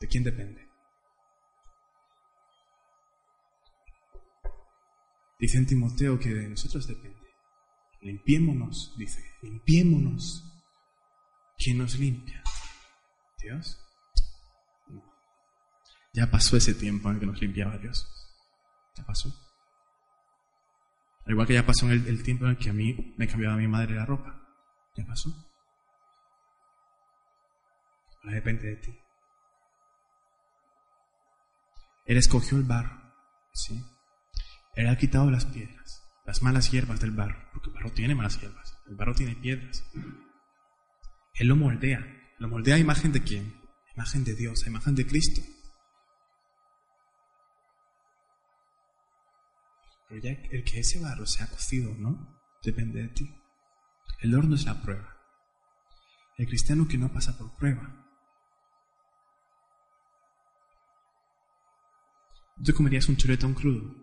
¿De 0.00 0.06
quién 0.06 0.22
depende? 0.22 0.68
Dice 5.40 5.58
en 5.58 5.66
Timoteo 5.66 6.18
que 6.18 6.32
de 6.34 6.48
nosotros 6.48 6.86
depende. 6.86 7.18
Limpiémonos, 8.00 8.94
dice, 8.96 9.24
limpiémonos. 9.42 10.44
¿Quién 11.56 11.78
nos 11.78 11.98
limpia? 11.98 12.42
¿Dios? 13.42 13.80
Ya 16.12 16.30
pasó 16.30 16.56
ese 16.56 16.74
tiempo 16.74 17.10
en 17.10 17.18
que 17.18 17.26
nos 17.26 17.40
limpiaba 17.40 17.78
Dios. 17.78 18.06
Ya 18.96 19.04
pasó. 19.04 19.47
Al 21.28 21.32
igual 21.32 21.46
que 21.46 21.52
ya 21.52 21.66
pasó 21.66 21.84
en 21.84 22.06
el, 22.06 22.22
tiempo 22.22 22.46
en 22.46 22.56
que 22.56 22.70
a 22.70 22.72
mí 22.72 23.14
me 23.18 23.28
cambiaba 23.28 23.58
mi 23.58 23.68
madre 23.68 23.94
la 23.94 24.06
ropa. 24.06 24.48
Ya 24.96 25.04
pasó. 25.04 25.28
Ahora 28.22 28.36
depende 28.36 28.66
de 28.66 28.76
ti. 28.76 28.98
Él 32.06 32.16
escogió 32.16 32.56
el 32.56 32.64
barro, 32.64 33.12
¿sí? 33.52 33.78
Él 34.74 34.88
ha 34.88 34.96
quitado 34.96 35.30
las 35.30 35.44
piedras, 35.44 36.02
las 36.24 36.42
malas 36.42 36.70
hierbas 36.70 36.98
del 36.98 37.10
barro, 37.10 37.46
porque 37.52 37.68
el 37.68 37.74
barro 37.74 37.92
tiene 37.92 38.14
malas 38.14 38.40
hierbas, 38.40 38.78
el 38.86 38.96
barro 38.96 39.14
tiene 39.14 39.36
piedras. 39.36 39.84
Él 41.34 41.46
lo 41.46 41.56
moldea. 41.56 42.06
¿Lo 42.38 42.48
moldea 42.48 42.76
a 42.76 42.78
imagen 42.78 43.12
de 43.12 43.22
quién? 43.22 43.60
A 43.90 43.92
imagen 43.96 44.24
de 44.24 44.34
Dios, 44.34 44.62
a 44.64 44.70
imagen 44.70 44.94
de 44.94 45.06
Cristo. 45.06 45.42
Pero 50.08 50.22
ya 50.22 50.30
el 50.30 50.64
que 50.64 50.80
ese 50.80 51.00
barro 51.00 51.26
se 51.26 51.42
ha 51.42 51.46
cocido, 51.48 51.94
¿no? 51.94 52.38
depende 52.62 53.02
de 53.02 53.08
ti. 53.08 53.34
El 54.20 54.34
horno 54.34 54.56
es 54.56 54.64
la 54.64 54.82
prueba. 54.82 55.16
El 56.36 56.46
cristiano 56.46 56.86
que 56.88 56.98
no 56.98 57.12
pasa 57.12 57.36
por 57.36 57.54
prueba. 57.56 58.04
¿Tú 62.64 62.72
comerías 62.74 63.08
un 63.08 63.16
chuletón 63.16 63.54
crudo? 63.54 63.94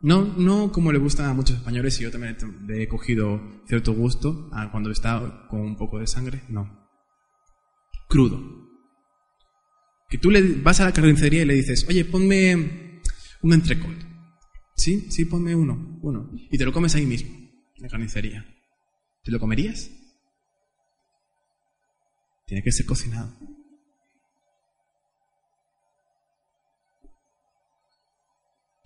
No, 0.00 0.24
no 0.24 0.70
como 0.70 0.92
le 0.92 0.98
gusta 0.98 1.28
a 1.28 1.34
muchos 1.34 1.56
españoles 1.56 1.98
y 1.98 2.04
yo 2.04 2.12
también 2.12 2.36
le 2.68 2.84
he 2.84 2.88
cogido 2.88 3.40
cierto 3.66 3.92
gusto 3.92 4.48
a 4.52 4.70
cuando 4.70 4.92
está 4.92 5.46
con 5.48 5.60
un 5.60 5.76
poco 5.76 5.98
de 5.98 6.06
sangre. 6.06 6.44
No. 6.48 6.88
Crudo. 8.08 8.40
Que 10.08 10.18
tú 10.18 10.30
le 10.30 10.60
vas 10.62 10.80
a 10.80 10.84
la 10.84 10.92
carnicería 10.92 11.42
y 11.42 11.46
le 11.46 11.54
dices, 11.54 11.84
oye, 11.88 12.04
ponme 12.04 13.02
un 13.42 13.52
entrecot. 13.52 14.08
Sí, 14.78 15.10
sí, 15.10 15.24
ponme 15.24 15.56
uno, 15.56 15.98
uno. 16.02 16.30
Y 16.32 16.56
te 16.56 16.64
lo 16.64 16.72
comes 16.72 16.94
ahí 16.94 17.04
mismo, 17.04 17.36
en 17.74 17.82
la 17.82 17.88
carnicería. 17.88 18.46
¿Te 19.24 19.32
lo 19.32 19.40
comerías? 19.40 19.90
Tiene 22.46 22.62
que 22.62 22.70
ser 22.70 22.86
cocinado. 22.86 23.36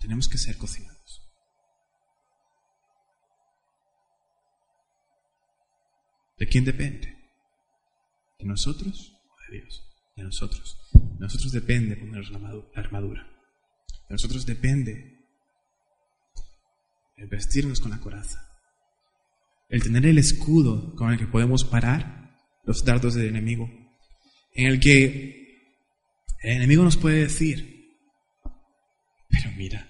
Tenemos 0.01 0.29
que 0.31 0.39
ser 0.39 0.57
cocinados. 0.57 1.23
¿De 6.39 6.49
quién 6.49 6.65
depende? 6.65 7.19
¿De 8.39 8.47
nosotros 8.47 9.15
o 9.29 9.53
de 9.53 9.59
Dios? 9.59 9.85
De 10.17 10.23
nosotros. 10.25 10.91
De 10.95 11.21
nosotros 11.21 11.53
depende 11.53 11.97
ponernos 11.97 12.31
la 12.31 12.81
armadura. 12.81 13.29
De 14.09 14.15
nosotros 14.15 14.47
depende 14.47 15.22
el 17.23 17.29
vestirnos 17.29 17.81
con 17.81 17.93
la 17.93 18.01
coraza. 18.01 18.49
El 19.69 19.83
tener 19.83 20.05
el 20.05 20.19
escudo 20.19 20.95
con 20.97 21.13
el 21.13 21.19
que 21.19 21.27
podemos 21.27 21.65
parar 21.65 22.37
los 22.65 22.85
dardos 22.85 23.15
del 23.15 23.29
enemigo. 23.29 23.71
En 24.55 24.67
el 24.67 24.81
que 24.81 25.71
el 26.43 26.57
enemigo 26.57 26.85
nos 26.85 26.97
puede 26.97 27.21
decir, 27.21 27.97
pero 29.31 29.51
mira, 29.57 29.89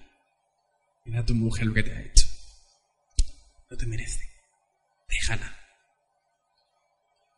Mira 1.05 1.19
a 1.19 1.25
tu 1.25 1.35
mujer 1.35 1.67
lo 1.67 1.73
que 1.73 1.83
te 1.83 1.91
ha 1.91 2.01
hecho. 2.01 2.27
No 3.69 3.77
te 3.77 3.85
merece. 3.85 4.21
Déjala. 5.09 5.57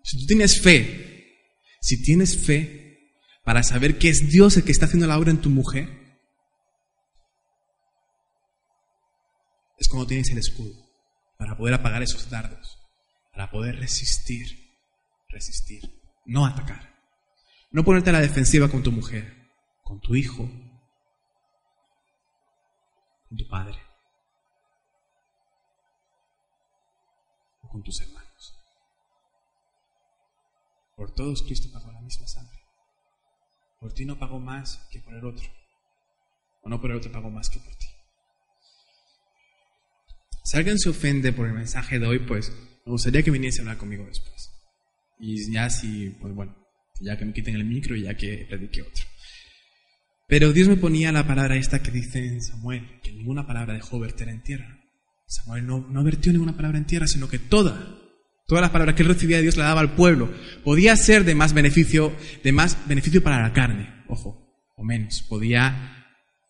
Si 0.04 0.20
tú 0.20 0.26
tienes 0.28 0.62
fe, 0.62 1.40
si 1.82 2.02
tienes 2.04 2.38
fe 2.38 3.12
para 3.44 3.64
saber 3.64 3.98
que 3.98 4.10
es 4.10 4.30
Dios 4.30 4.58
el 4.58 4.64
que 4.64 4.72
está 4.72 4.86
haciendo 4.86 5.08
la 5.08 5.18
obra 5.18 5.32
en 5.32 5.42
tu 5.42 5.50
mujer, 5.50 6.05
es 9.78 9.90
como 9.90 10.08
tienes 10.08 10.30
el 10.30 10.38
escudo 10.38 10.74
para 11.38 11.58
poder 11.58 11.74
apagar 11.76 12.02
esos 12.02 12.30
dardos, 12.30 12.80
para 13.32 13.50
poder 13.52 13.78
resistir, 13.78 14.78
resistir, 15.30 16.02
no 16.26 16.46
atacar. 16.46 16.96
No 17.72 17.84
ponerte 17.84 18.10
a 18.10 18.14
la 18.14 18.22
defensiva 18.22 18.70
con 18.70 18.84
tu 18.84 18.92
mujer, 18.92 19.52
con 19.84 20.00
tu 20.00 20.16
hijo, 20.16 20.50
con 23.28 23.38
tu 23.38 23.48
padre 23.50 23.78
o 27.62 27.68
con 27.68 27.84
tus 27.84 28.00
hermanos. 28.02 28.56
Por 30.96 31.14
todos 31.14 31.44
Cristo 31.44 31.68
pagó 31.74 31.92
la 31.92 32.00
misma 32.00 32.28
sangre. 32.28 32.64
Por 33.80 33.94
ti 33.94 34.06
no 34.06 34.18
pagó 34.18 34.40
más 34.40 34.88
que 34.90 35.02
por 35.02 35.14
el 35.14 35.26
otro. 35.26 35.48
O 36.62 36.70
no 36.70 36.80
por 36.80 36.92
el 36.92 36.98
otro 36.98 37.12
pagó 37.12 37.30
más 37.30 37.50
que 37.50 37.60
por 37.60 37.76
ti. 37.76 37.88
Si 40.46 40.58
alguien 40.58 40.78
se 40.78 40.90
ofende 40.90 41.34
por 41.34 41.48
el 41.48 41.54
mensaje 41.54 41.98
de 41.98 42.06
hoy, 42.06 42.20
pues 42.20 42.52
me 42.86 42.92
gustaría 42.92 43.24
que 43.24 43.32
viniese 43.32 43.60
a 43.60 43.62
hablar 43.64 43.78
conmigo 43.78 44.06
después. 44.06 44.52
Y 45.20 45.52
ya 45.52 45.72
si, 45.72 46.12
pues 46.22 46.36
bueno, 46.36 46.56
ya 47.02 47.18
que 47.18 47.26
me 47.26 47.34
quiten 47.34 47.56
el 47.56 47.66
micro 47.66 47.96
y 47.96 48.04
ya 48.04 48.16
que 48.16 48.46
predique 48.48 48.84
otro. 48.84 49.04
Pero 50.28 50.54
Dios 50.54 50.68
me 50.68 50.78
ponía 50.78 51.12
la 51.12 51.26
palabra 51.26 51.56
esta 51.56 51.82
que 51.82 51.90
dice 51.90 52.20
en 52.20 52.44
Samuel, 52.44 53.00
que 53.02 53.12
ninguna 53.12 53.48
palabra 53.48 53.74
dejó 53.74 54.00
verter 54.00 54.30
en 54.30 54.44
tierra. 54.44 54.84
Samuel 55.26 55.66
no, 55.66 55.80
no 55.90 56.04
vertió 56.04 56.32
ninguna 56.32 56.56
palabra 56.56 56.78
en 56.78 56.86
tierra, 56.86 57.08
sino 57.08 57.28
que 57.28 57.40
toda, 57.40 57.98
todas 58.46 58.62
las 58.62 58.70
palabras 58.70 58.96
que 58.96 59.02
recibía 59.02 59.38
de 59.38 59.44
Dios 59.44 59.58
la 59.58 59.66
daba 59.66 59.82
al 59.82 59.96
pueblo. 59.96 60.32
Podía 60.64 60.96
ser 60.96 61.24
de 61.24 61.34
más 61.34 61.54
beneficio, 61.54 62.16
de 62.44 62.52
más 62.52 62.78
beneficio 62.88 63.24
para 63.24 63.42
la 63.42 63.52
carne, 63.52 64.04
ojo, 64.10 64.48
o 64.76 64.84
menos. 64.84 65.24
Podía 65.28 66.06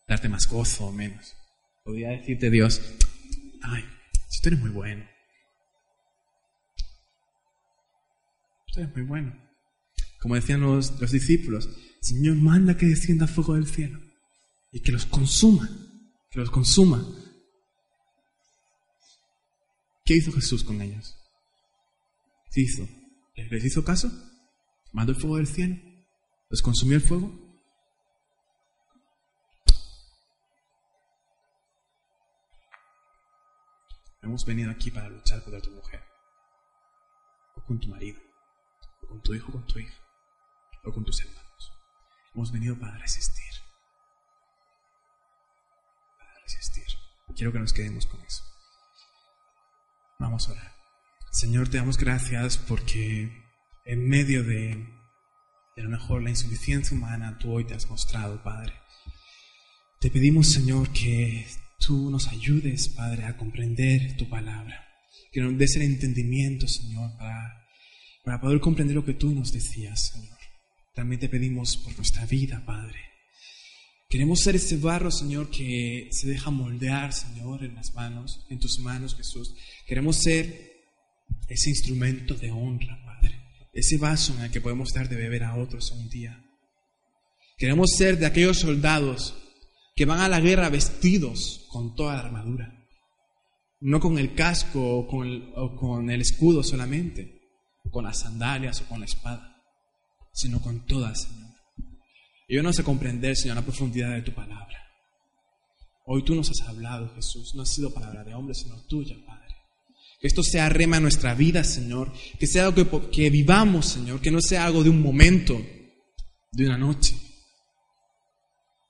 darte 0.06 0.28
más 0.28 0.48
gozo 0.50 0.88
o 0.88 0.92
menos. 0.92 1.34
Podía 1.86 2.10
decirte 2.10 2.50
Dios, 2.50 2.82
ay, 3.68 3.86
si 4.30 4.42
tú 4.42 4.50
eres 4.50 4.60
muy 4.60 4.70
bueno. 4.70 5.06
Tú 8.74 8.80
eres 8.80 8.96
muy 8.96 9.04
bueno. 9.04 9.34
Como 10.20 10.36
decían 10.36 10.62
los, 10.62 11.00
los 11.00 11.12
discípulos, 11.12 11.70
Señor, 12.02 12.36
manda 12.36 12.78
que 12.78 12.88
descienda 12.88 13.28
fuego 13.28 13.56
del 13.56 13.68
cielo 13.68 14.00
y 14.72 14.82
que 14.82 14.92
los 14.92 15.06
consuma, 15.06 15.70
que 16.30 16.40
los 16.40 16.52
consuma. 16.52 17.04
¿Qué 20.04 20.16
hizo 20.16 20.32
Jesús 20.32 20.64
con 20.64 20.82
ellos? 20.82 21.16
¿Qué 22.52 22.62
hizo? 22.62 22.88
¿Les 23.36 23.66
hizo 23.66 23.84
caso? 23.84 24.12
¿Mandó 24.94 25.14
el 25.14 25.20
fuego 25.20 25.38
del 25.38 25.48
cielo? 25.48 25.76
¿Les 26.50 26.62
consumió 26.62 26.96
el 26.96 27.02
fuego? 27.02 27.45
Hemos 34.26 34.44
venido 34.44 34.72
aquí 34.72 34.90
para 34.90 35.08
luchar 35.08 35.44
contra 35.44 35.62
tu 35.62 35.70
mujer, 35.70 36.04
o 37.56 37.62
con 37.64 37.80
tu 37.80 37.90
marido, 37.90 38.20
o 39.04 39.08
con 39.08 39.22
tu 39.22 39.36
hijo, 39.36 39.50
o 39.50 39.52
con 39.52 39.68
tu 39.68 39.78
hija, 39.78 39.96
o 40.84 40.92
con 40.92 41.06
tus 41.06 41.22
hermanos. 41.22 41.72
Hemos 42.34 42.52
venido 42.52 42.76
para 42.80 42.98
resistir. 42.98 43.54
Para 46.18 46.34
resistir. 46.40 46.86
Quiero 47.36 47.52
que 47.54 47.60
nos 47.60 47.72
quedemos 47.72 48.08
con 48.08 48.20
eso. 48.22 48.44
Vamos 50.18 50.50
a 50.50 50.54
orar. 50.54 50.76
Señor, 51.32 51.70
te 51.70 51.78
damos 51.78 52.00
gracias 52.00 52.58
porque 52.58 53.46
en 53.86 54.10
medio 54.10 54.44
de, 54.44 54.92
de 55.76 55.84
lo 55.84 55.90
mejor 55.92 56.24
la 56.24 56.32
insuficiencia 56.32 56.98
humana, 56.98 57.38
tú 57.38 57.54
hoy 57.54 57.66
te 57.66 57.76
has 57.76 57.88
mostrado, 57.92 58.42
Padre. 58.42 58.74
Te 60.00 60.10
pedimos, 60.10 60.52
Señor, 60.52 60.92
que 60.92 61.48
tú 61.80 62.10
nos 62.10 62.28
ayudes, 62.28 62.90
Padre, 62.90 63.26
a 63.26 63.38
comprender 63.38 64.16
tu 64.18 64.28
palabra. 64.30 64.86
Que 65.32 65.42
nos 65.42 65.58
des 65.58 65.76
el 65.76 65.84
entendimiento, 65.84 66.68
Señor, 66.68 67.18
para, 67.18 67.68
para 68.24 68.40
poder 68.40 68.60
comprender 68.60 68.96
lo 68.96 69.06
que 69.06 69.14
tú 69.14 69.34
nos 69.34 69.52
decías, 69.52 70.12
Señor. 70.14 70.38
También 70.94 71.20
te 71.20 71.30
pedimos 71.30 71.78
por 71.78 71.96
nuestra 71.98 72.26
vida, 72.26 72.64
Padre. 72.66 73.00
Queremos 74.08 74.40
ser 74.40 74.56
ese 74.56 74.78
barro, 74.78 75.12
Señor, 75.12 75.50
que 75.50 76.10
se 76.12 76.28
deja 76.28 76.52
moldear, 76.52 77.12
Señor, 77.12 77.64
en 77.64 77.76
las 77.76 77.94
manos, 77.94 78.46
en 78.50 78.60
tus 78.60 78.80
manos, 78.80 79.16
Jesús. 79.16 79.54
Queremos 79.88 80.22
ser 80.22 80.76
ese 81.50 81.70
instrumento 81.70 82.36
de 82.36 82.52
honra, 82.52 82.98
Padre. 83.04 83.42
Ese 83.74 83.98
vaso 83.98 84.34
en 84.38 84.46
el 84.46 84.52
que 84.52 84.62
podemos 84.62 84.94
dar 84.94 85.10
de 85.10 85.16
beber 85.18 85.44
a 85.44 85.56
otros 85.56 85.92
un 85.92 86.10
día. 86.10 86.42
Queremos 87.58 87.92
ser 87.98 88.18
de 88.18 88.26
aquellos 88.26 88.60
soldados 88.60 89.36
que 89.96 90.06
van 90.06 90.20
a 90.20 90.30
la 90.30 90.40
guerra 90.40 90.70
vestidos 90.70 91.66
con 91.70 91.96
toda 91.96 92.16
la 92.16 92.20
armadura. 92.20 92.88
No 93.82 94.00
con 94.00 94.18
el 94.18 94.34
casco 94.34 94.82
o 94.82 95.08
con 95.08 95.28
el, 95.28 95.54
o 95.56 96.12
escudo 96.12 96.64
solamente, 96.64 97.42
con 97.92 98.06
las 98.06 98.20
sandalias 98.20 98.82
o 98.82 98.86
con 98.86 99.00
la 99.00 99.06
espada 99.06 99.56
sino 100.36 100.62
con 100.62 100.86
todas, 100.86 101.24
Señor. 101.24 101.50
Y 102.48 102.56
yo 102.56 102.62
no 102.62 102.74
sé 102.74 102.84
comprender, 102.84 103.36
Señor, 103.36 103.56
la 103.56 103.64
profundidad 103.64 104.14
de 104.14 104.22
tu 104.22 104.34
palabra. 104.34 104.78
Hoy 106.06 106.24
tú 106.24 106.36
nos 106.36 106.52
has 106.52 106.68
hablado, 106.68 107.10
Jesús. 107.16 107.56
No 107.56 107.64
ha 107.64 107.66
sido 107.66 107.92
palabra 107.92 108.24
de 108.24 108.34
hombre, 108.36 108.54
sino 108.54 108.76
tuya, 108.86 109.16
Padre. 109.26 109.56
Que 110.20 110.28
esto 110.28 110.44
sea 110.44 110.70
rema 110.70 110.98
en 110.98 111.04
nuestra 111.04 111.34
vida, 111.34 111.64
Señor. 111.64 112.12
Que 112.38 112.46
sea 112.46 112.66
algo 112.66 112.76
que, 112.76 113.10
que 113.10 113.30
vivamos, 113.30 113.88
Señor. 113.88 114.22
Que 114.22 114.30
no 114.30 114.42
sea 114.42 114.66
algo 114.66 114.84
de 114.84 114.90
un 114.90 115.02
momento, 115.02 115.60
de 116.52 116.66
una 116.66 116.78
noche. 116.78 117.16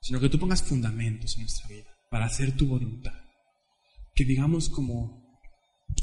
Sino 0.06 0.20
que 0.20 0.28
tú 0.28 0.38
pongas 0.38 0.62
fundamentos 0.62 1.34
en 1.34 1.42
nuestra 1.42 1.68
vida 1.68 1.90
para 2.08 2.26
hacer 2.26 2.56
tu 2.56 2.68
voluntad. 2.68 3.12
Que 4.14 4.24
digamos 4.24 4.68
como, 4.68 5.40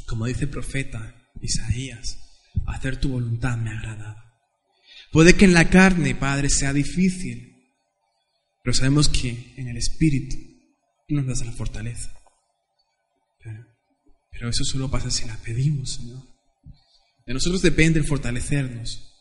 como 0.06 0.26
dice 0.26 0.44
el 0.44 0.50
profeta 0.50 1.14
Isaías, 1.40 2.18
hacer 2.66 3.00
tu 3.00 3.08
voluntad 3.08 3.56
me 3.56 3.70
ha 3.70 3.78
agradado. 3.78 4.22
Puede 5.10 5.34
que 5.34 5.46
en 5.46 5.54
la 5.54 5.70
carne, 5.70 6.14
Padre, 6.14 6.50
sea 6.50 6.74
difícil, 6.74 7.66
pero 8.62 8.74
sabemos 8.74 9.08
que 9.08 9.54
en 9.56 9.68
el 9.68 9.78
Espíritu 9.78 10.36
nos 11.08 11.26
das 11.26 11.46
la 11.46 11.52
fortaleza. 11.52 12.12
Pero, 14.30 14.50
eso 14.50 14.64
solo 14.64 14.90
pasa 14.90 15.10
si 15.10 15.24
la 15.24 15.36
pedimos, 15.38 15.94
Señor. 15.94 16.22
De 17.24 17.32
nosotros 17.32 17.62
depende 17.62 18.00
el 18.00 18.06
fortalecernos. 18.06 19.14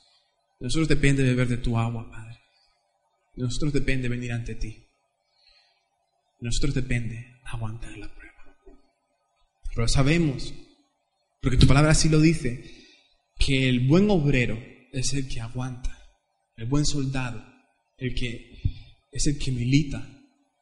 De 0.60 0.66
nosotros 0.66 0.90
depende 0.90 1.24
beber 1.24 1.48
de 1.48 1.58
tu 1.58 1.78
agua, 1.78 2.12
Padre. 2.12 2.33
Nosotros 3.36 3.74
depende 3.74 4.10
venir 4.10 4.32
ante 4.32 4.56
ti. 4.56 4.88
Nosotros 6.40 6.76
depende 6.76 7.40
aguantar 7.46 7.98
la 7.98 8.14
prueba. 8.14 8.58
Pero 9.76 9.88
sabemos, 9.88 10.54
porque 11.42 11.58
tu 11.58 11.68
palabra 11.68 11.92
así 11.92 12.10
lo 12.10 12.20
dice, 12.20 12.64
que 13.38 13.70
el 13.70 13.88
buen 13.88 14.10
obrero 14.10 14.58
es 14.92 15.14
el 15.14 15.28
que 15.28 15.42
aguanta, 15.42 15.98
el 16.58 16.68
buen 16.68 16.86
soldado, 16.86 17.44
el 17.98 18.14
que 18.14 18.62
es 19.12 19.28
el 19.28 19.38
que 19.40 19.52
milita 19.52 20.08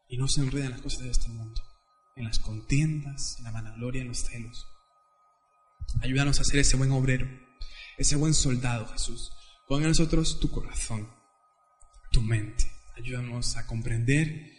y 0.07 0.17
no 0.17 0.28
se 0.28 0.41
enreda 0.41 0.65
en 0.65 0.72
las 0.72 0.82
cosas 0.82 1.03
de 1.03 1.11
este 1.11 1.30
mundo, 1.30 1.61
en 2.15 2.26
las 2.26 2.39
contiendas, 2.39 3.36
en 3.39 3.45
la 3.45 3.51
vanagloria, 3.51 4.01
en 4.01 4.09
los 4.09 4.19
celos. 4.19 4.65
Ayúdanos 6.01 6.39
a 6.39 6.43
ser 6.43 6.59
ese 6.59 6.78
buen 6.78 6.91
obrero, 6.91 7.28
ese 7.97 8.15
buen 8.15 8.34
soldado, 8.34 8.88
Jesús. 8.88 9.32
Pon 9.67 9.82
en 9.82 9.89
nosotros 9.89 10.39
tu 10.39 10.49
corazón, 10.49 11.09
tu 12.12 12.22
mente. 12.22 12.66
Ayúdanos 12.95 13.57
a 13.57 13.66
comprender 13.66 14.51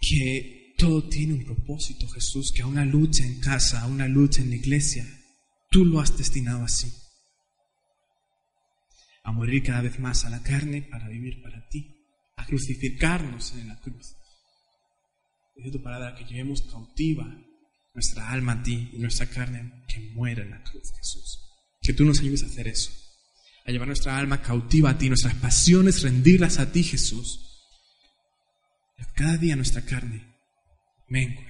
que 0.00 0.74
todo 0.76 1.08
tiene 1.08 1.34
un 1.34 1.44
propósito, 1.44 2.08
Jesús, 2.08 2.52
que 2.52 2.62
a 2.62 2.66
una 2.66 2.84
lucha 2.84 3.24
en 3.24 3.40
casa, 3.40 3.82
a 3.82 3.86
una 3.86 4.08
lucha 4.08 4.42
en 4.42 4.50
la 4.50 4.56
iglesia, 4.56 5.06
tú 5.70 5.84
lo 5.84 6.00
has 6.00 6.16
destinado 6.16 6.64
así. 6.64 6.92
A 9.22 9.32
morir 9.32 9.62
cada 9.62 9.82
vez 9.82 9.98
más 9.98 10.24
a 10.24 10.30
la 10.30 10.42
carne 10.42 10.82
para 10.82 11.08
vivir 11.08 11.42
para 11.42 11.68
ti, 11.68 11.96
a 12.36 12.46
crucificarnos 12.46 13.52
en 13.52 13.68
la 13.68 13.80
cruz. 13.80 14.16
Dice 15.56 15.70
tu 15.70 15.82
palabra 15.82 16.14
que 16.14 16.24
llevemos 16.24 16.62
cautiva 16.62 17.26
nuestra 17.94 18.30
alma 18.30 18.52
a 18.52 18.62
ti 18.62 18.90
y 18.92 18.98
nuestra 18.98 19.26
carne 19.26 19.84
que 19.88 20.10
muera 20.10 20.42
en 20.42 20.50
la 20.50 20.62
cruz, 20.62 20.92
Jesús. 20.98 21.40
Que 21.80 21.94
tú 21.94 22.04
nos 22.04 22.20
ayudes 22.20 22.42
a 22.42 22.46
hacer 22.46 22.68
eso, 22.68 22.92
a 23.66 23.70
llevar 23.70 23.88
nuestra 23.88 24.16
alma 24.16 24.40
cautiva 24.40 24.90
a 24.90 24.98
ti, 24.98 25.08
nuestras 25.08 25.34
pasiones, 25.34 26.02
rendirlas 26.02 26.58
a 26.58 26.70
ti, 26.70 26.84
Jesús. 26.84 27.42
Cada 29.16 29.38
día 29.38 29.56
nuestra 29.56 29.80
carne 29.80 30.26
mengue 31.08 31.46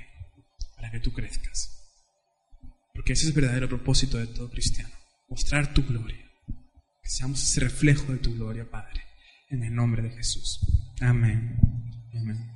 para 0.76 0.90
que 0.90 1.00
tú 1.00 1.12
crezcas. 1.12 1.68
Porque 2.94 3.12
ese 3.12 3.24
es 3.24 3.28
el 3.28 3.40
verdadero 3.40 3.68
propósito 3.68 4.18
de 4.18 4.28
todo 4.28 4.48
cristiano, 4.48 4.94
mostrar 5.28 5.74
tu 5.74 5.84
gloria. 5.84 6.24
Que 7.02 7.10
seamos 7.10 7.42
ese 7.42 7.60
reflejo 7.60 8.12
de 8.12 8.18
tu 8.18 8.34
gloria, 8.34 8.70
Padre, 8.70 9.02
en 9.50 9.64
el 9.64 9.74
nombre 9.74 10.02
de 10.02 10.10
Jesús. 10.10 10.60
Amén. 11.00 11.58
Amén. 12.14 12.55